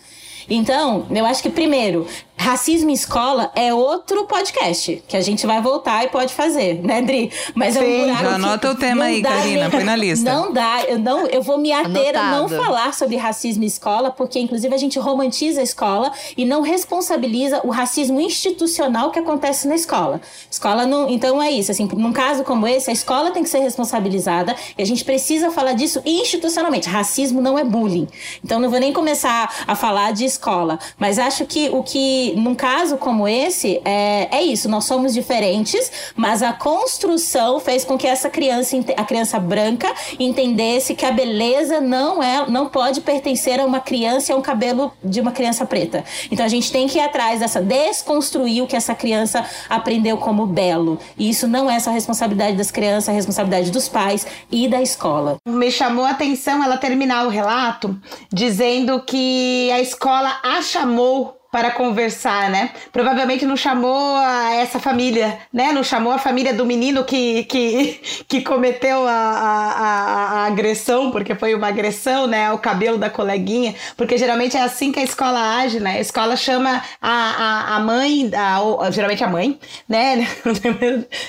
[0.49, 2.07] Então, eu acho que primeiro,
[2.38, 7.02] racismo em escola é outro podcast que a gente vai voltar e pode fazer, né,
[7.02, 7.32] Dri?
[7.54, 10.32] Mas Sim, é um já anota o tema aí, Karina, põe na lista.
[10.32, 14.12] Não dá, eu não, eu vou me ater a não falar sobre racismo em escola,
[14.12, 19.68] porque inclusive a gente romantiza a escola e não responsabiliza o racismo institucional que acontece
[19.68, 20.22] na escola.
[20.50, 23.60] Escola não, então é isso, assim, num caso como esse, a escola tem que ser
[23.60, 26.90] responsabilizada e a gente precisa falar disso institucionalmente.
[26.90, 28.08] Racismo não é bullying.
[28.44, 30.80] Então não vou nem começar a falar de escola.
[30.98, 34.70] Mas acho que o que, num caso como esse, é, é isso.
[34.70, 40.96] Nós somos diferentes, mas a construção fez com que essa criança, a criança branca, entendesse
[40.96, 44.92] que a beleza não é, não pode pertencer a uma criança e a um cabelo
[45.04, 46.04] de uma criança preta.
[46.32, 50.46] Então a gente tem que ir atrás dessa, desconstruir o que essa criança aprendeu como
[50.46, 50.98] belo.
[51.18, 55.38] E isso não é só responsabilidade das crianças, é responsabilidade dos pais e da escola.
[55.48, 58.00] Me chamou a atenção ela terminar o relato
[58.32, 62.72] dizendo que a escola a chamou para conversar, né?
[62.91, 65.72] Provavelmente não chamou a essa família, né?
[65.72, 71.34] Não chamou a família do menino que, que, que cometeu a, a, a, agressão, porque
[71.34, 72.51] foi uma agressão, né?
[72.51, 75.91] O cabelo da coleguinha, porque geralmente é assim que a escola age, né?
[75.91, 80.28] A escola chama a, a, a mãe, a, geralmente a mãe, né?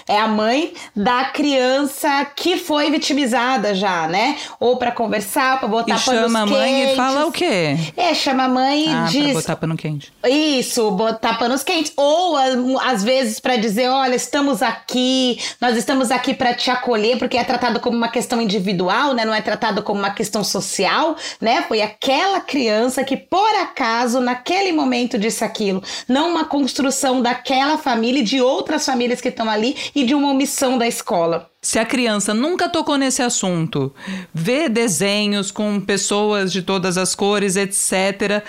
[0.08, 4.36] É a mãe da criança que foi vitimizada já, né?
[4.58, 6.92] Ou para conversar, para botar e chama a mãe quentes.
[6.92, 7.76] e fala o quê?
[7.96, 9.32] É, chama a mãe e ah, diz...
[9.32, 10.15] Botar pano quente.
[10.24, 11.92] Isso, botar panos quentes.
[11.96, 12.36] Ou
[12.80, 17.44] às vezes para dizer, olha, estamos aqui, nós estamos aqui para te acolher, porque é
[17.44, 19.24] tratado como uma questão individual, né?
[19.24, 21.62] Não é tratado como uma questão social, né?
[21.62, 28.20] Foi aquela criança que por acaso naquele momento disse aquilo, não uma construção daquela família
[28.20, 31.48] e de outras famílias que estão ali e de uma omissão da escola.
[31.66, 33.92] Se a criança nunca tocou nesse assunto,
[34.32, 38.44] vê desenhos com pessoas de todas as cores, etc.,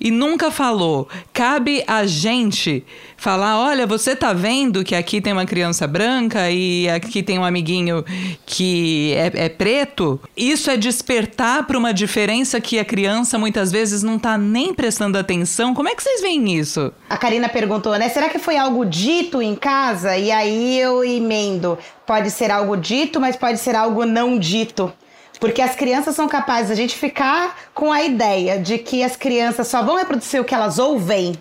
[0.00, 2.82] e nunca falou, cabe a gente
[3.22, 7.44] falar: olha, você tá vendo que aqui tem uma criança branca e aqui tem um
[7.44, 8.04] amiguinho
[8.44, 10.20] que é, é preto?
[10.36, 15.16] Isso é despertar para uma diferença que a criança muitas vezes não tá nem prestando
[15.16, 15.72] atenção.
[15.72, 16.92] Como é que vocês veem isso?
[17.08, 18.08] A Karina perguntou, né?
[18.08, 20.16] Será que foi algo dito em casa?
[20.16, 24.92] E aí eu emendo pode ser algo dito, mas pode ser algo não dito.
[25.38, 29.16] Porque as crianças são capazes de a gente ficar com a ideia de que as
[29.16, 31.36] crianças só vão reproduzir o que elas ouvem.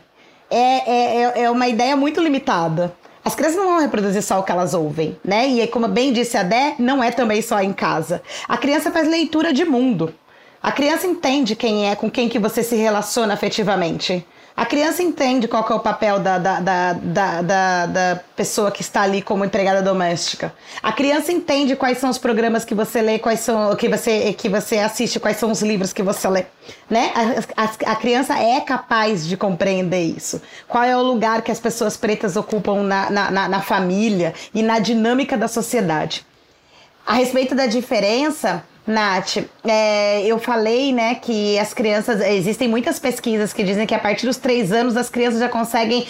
[0.52, 2.94] É, é, é, é uma ideia muito limitada.
[3.24, 5.48] As crianças não vão reproduzir só o que elas ouvem, né?
[5.48, 8.22] E como bem disse a Dé, não é também só em casa.
[8.48, 10.14] A criança faz leitura de mundo.
[10.62, 14.26] A criança entende quem é, com quem que você se relaciona afetivamente.
[14.56, 19.02] A criança entende qual é o papel da, da, da, da, da pessoa que está
[19.02, 20.54] ali como empregada doméstica.
[20.84, 24.50] A criança entende quais são os programas que você lê, quais são que você, que
[24.50, 26.46] você assiste, quais são os livros que você lê.
[26.90, 27.12] Né?
[27.56, 30.42] A, a, a criança é capaz de compreender isso.
[30.68, 34.62] Qual é o lugar que as pessoas pretas ocupam na, na, na, na família e
[34.62, 36.26] na dinâmica da sociedade.
[37.06, 42.22] A respeito da diferença, Nath, é, eu falei, né, que as crianças.
[42.22, 46.06] Existem muitas pesquisas que dizem que a partir dos três anos as crianças já conseguem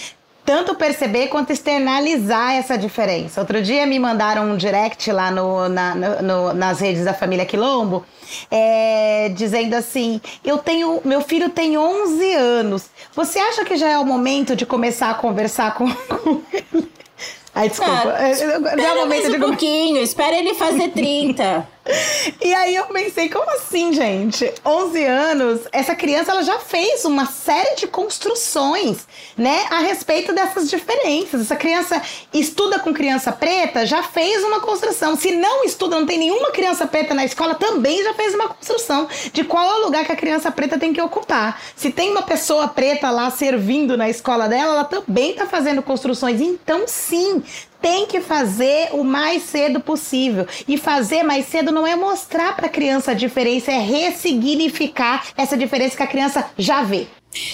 [0.46, 3.42] tanto perceber quanto externalizar essa diferença.
[3.42, 8.04] Outro dia me mandaram um direct lá no, na, no, nas redes da família Quilombo,
[8.50, 12.90] é, dizendo assim: eu tenho, meu filho tem 11 anos.
[13.14, 16.92] Você acha que já é o momento de começar a conversar com, com ele?
[17.54, 18.16] Ai, desculpa.
[18.18, 19.40] Ah, espera é o momento mais um de...
[19.40, 21.68] pouquinho, espera ele fazer 30.
[22.40, 24.54] e aí eu pensei, como assim, gente?
[24.66, 30.70] 11 anos, essa criança ela já fez uma série de construções, né, a respeito dessas
[30.70, 31.42] diferenças.
[31.42, 32.02] Essa criança
[32.34, 35.16] estuda com criança preta, já fez uma construção.
[35.16, 39.08] Se não estuda, não tem nenhuma criança preta na escola, também já fez uma construção
[39.34, 41.60] de qual é o lugar que a criança preta tem que ocupar.
[41.76, 46.40] Se tem uma pessoa preta lá servindo na escola dela, ela também está fazendo construções.
[46.40, 47.44] Então, sim,
[47.82, 50.46] tem que fazer o mais cedo possível.
[50.68, 55.58] E fazer mais cedo não é mostrar para a criança a diferença, é ressignificar essa
[55.58, 57.08] diferença que a criança já vê.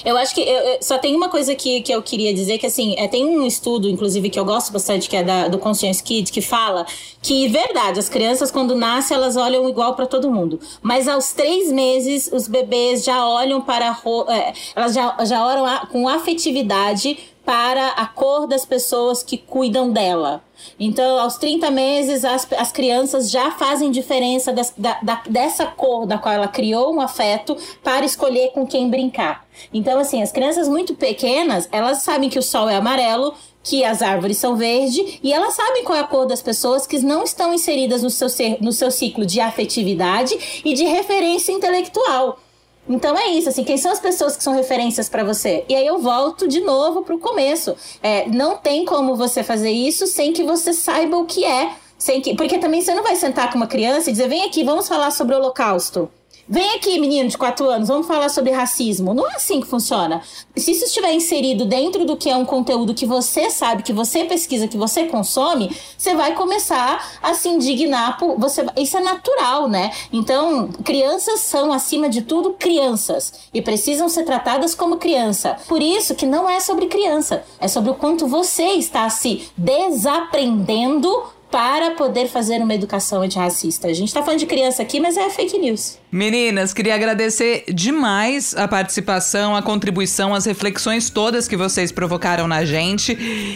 [0.03, 2.95] Eu acho que eu, só tem uma coisa que, que eu queria dizer, que assim,
[2.97, 6.31] é, tem um estudo, inclusive, que eu gosto bastante, que é da, do Conscience Kids,
[6.31, 6.85] que fala
[7.21, 10.59] que, verdade, as crianças, quando nascem, elas olham igual para todo mundo.
[10.81, 13.97] Mas aos três meses, os bebês já olham para.
[14.29, 17.17] É, elas já, já olham a, com afetividade
[17.47, 20.43] para a cor das pessoas que cuidam dela.
[20.77, 26.05] Então, aos 30 meses, as, as crianças já fazem diferença das, da, da, dessa cor
[26.05, 29.47] da qual ela criou um afeto para escolher com quem brincar.
[29.73, 33.33] Então, assim, as crianças muito pequenas, elas sabem que o sol é amarelo,
[33.63, 36.99] que as árvores são verde e elas sabem qual é a cor das pessoas que
[36.99, 42.39] não estão inseridas no seu, ser, no seu ciclo de afetividade e de referência intelectual.
[42.89, 45.65] Então é isso, assim, quem são as pessoas que são referências para você?
[45.67, 47.75] E aí eu volto de novo pro começo.
[48.01, 51.71] É, não tem como você fazer isso sem que você saiba o que é.
[51.97, 54.63] Sem que, porque também você não vai sentar com uma criança e dizer, vem aqui,
[54.63, 56.09] vamos falar sobre o holocausto.
[56.49, 59.13] Vem aqui, menino de 4 anos, vamos falar sobre racismo.
[59.13, 60.21] Não é assim que funciona.
[60.55, 64.23] Se isso estiver inserido dentro do que é um conteúdo que você sabe, que você
[64.23, 68.39] pesquisa, que você consome, você vai começar a se indignar por.
[68.39, 69.91] Você, isso é natural, né?
[70.13, 73.33] Então, crianças são, acima de tudo, crianças.
[73.53, 75.57] E precisam ser tratadas como criança.
[75.67, 81.35] Por isso que não é sobre criança, é sobre o quanto você está se desaprendendo
[81.51, 83.87] para poder fazer uma educação antirracista.
[83.87, 85.97] A gente está falando de criança aqui, mas é fake news.
[86.11, 92.65] Meninas, queria agradecer demais a participação, a contribuição, as reflexões todas que vocês provocaram na
[92.65, 93.11] gente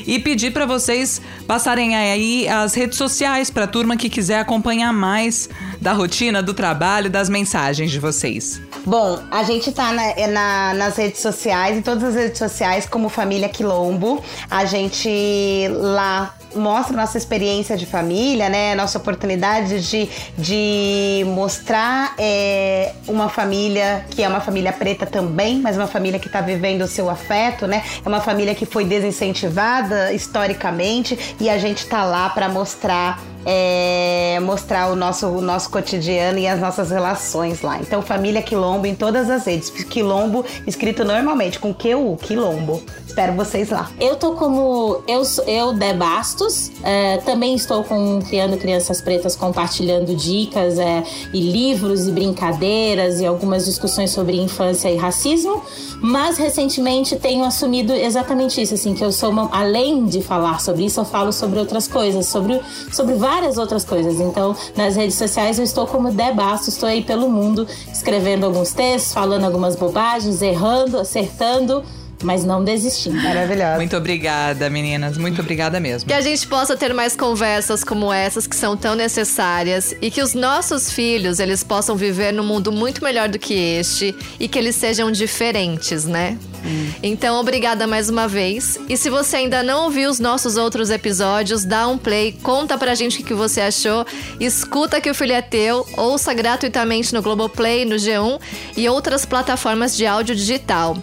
[0.06, 4.94] e pedir para vocês passarem aí as redes sociais para a turma que quiser acompanhar
[4.94, 8.62] mais da rotina, do trabalho, das mensagens de vocês.
[8.86, 12.86] Bom, a gente tá na, é na, nas redes sociais, em todas as redes sociais,
[12.86, 14.24] como Família Quilombo.
[14.50, 18.76] A gente lá mostra nossa experiência de família, né?
[18.76, 25.78] Nossa oportunidade de, de mostrar é, uma família que é uma família preta também, mas
[25.78, 27.84] uma família que está vivendo o seu afeto, né?
[28.04, 34.39] É uma família que foi desincentivada historicamente e a gente tá lá para mostrar é,
[34.42, 37.80] mostrar o nosso, o nosso cotidiano e as nossas relações lá.
[37.80, 39.70] Então, Família Quilombo em todas as redes.
[39.70, 42.82] Quilombo escrito normalmente com QU, Quilombo.
[43.06, 43.92] Espero vocês lá.
[44.00, 50.16] Eu tô como eu, eu De Bastos, é, também estou com Criando Crianças Pretas compartilhando
[50.16, 55.62] dicas é, e livros e brincadeiras e algumas discussões sobre infância e racismo,
[56.02, 60.86] mas recentemente tenho assumido exatamente isso, assim, que eu sou uma, além de falar sobre
[60.86, 62.62] isso, eu falo sobre outras coisas, sobre,
[62.92, 64.19] sobre várias outras coisas.
[64.19, 68.73] Então, nas redes sociais eu estou como De Bastos, estou aí pelo mundo escrevendo alguns
[68.73, 71.84] textos, falando algumas bobagens, errando, acertando
[72.22, 73.22] mas não desistindo.
[73.22, 73.76] Maravilhosa.
[73.76, 75.17] Muito obrigada, meninas.
[75.17, 76.07] Muito obrigada mesmo.
[76.07, 80.22] Que a gente possa ter mais conversas como essas que são tão necessárias e que
[80.22, 84.57] os nossos filhos eles possam viver num mundo muito melhor do que este e que
[84.57, 86.38] eles sejam diferentes, né?
[86.65, 86.91] Hum.
[87.01, 88.80] Então, obrigada mais uma vez.
[88.88, 92.95] E se você ainda não ouviu os nossos outros episódios, dá um play, conta pra
[92.95, 94.05] gente o que você achou,
[94.39, 98.39] escuta que o filho é teu, ouça gratuitamente no Globoplay, no G1
[98.78, 100.97] e outras plataformas de áudio digital.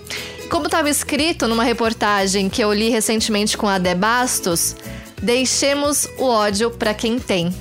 [0.50, 4.74] Como estava escrito numa reportagem que eu li recentemente com a De Bastos,
[5.22, 7.54] deixemos o ódio para quem tem.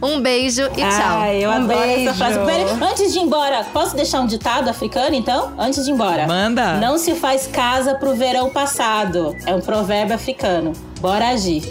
[0.00, 1.18] Um beijo e tchau.
[1.20, 2.10] Ai, eu um adoro beijo.
[2.10, 2.38] essa frase.
[2.84, 5.52] antes de ir embora, posso deixar um ditado africano, então?
[5.58, 6.26] Antes de ir embora.
[6.28, 6.74] Manda.
[6.74, 9.36] Não se faz casa pro verão passado.
[9.44, 10.72] É um provérbio africano.
[11.00, 11.62] Bora agir.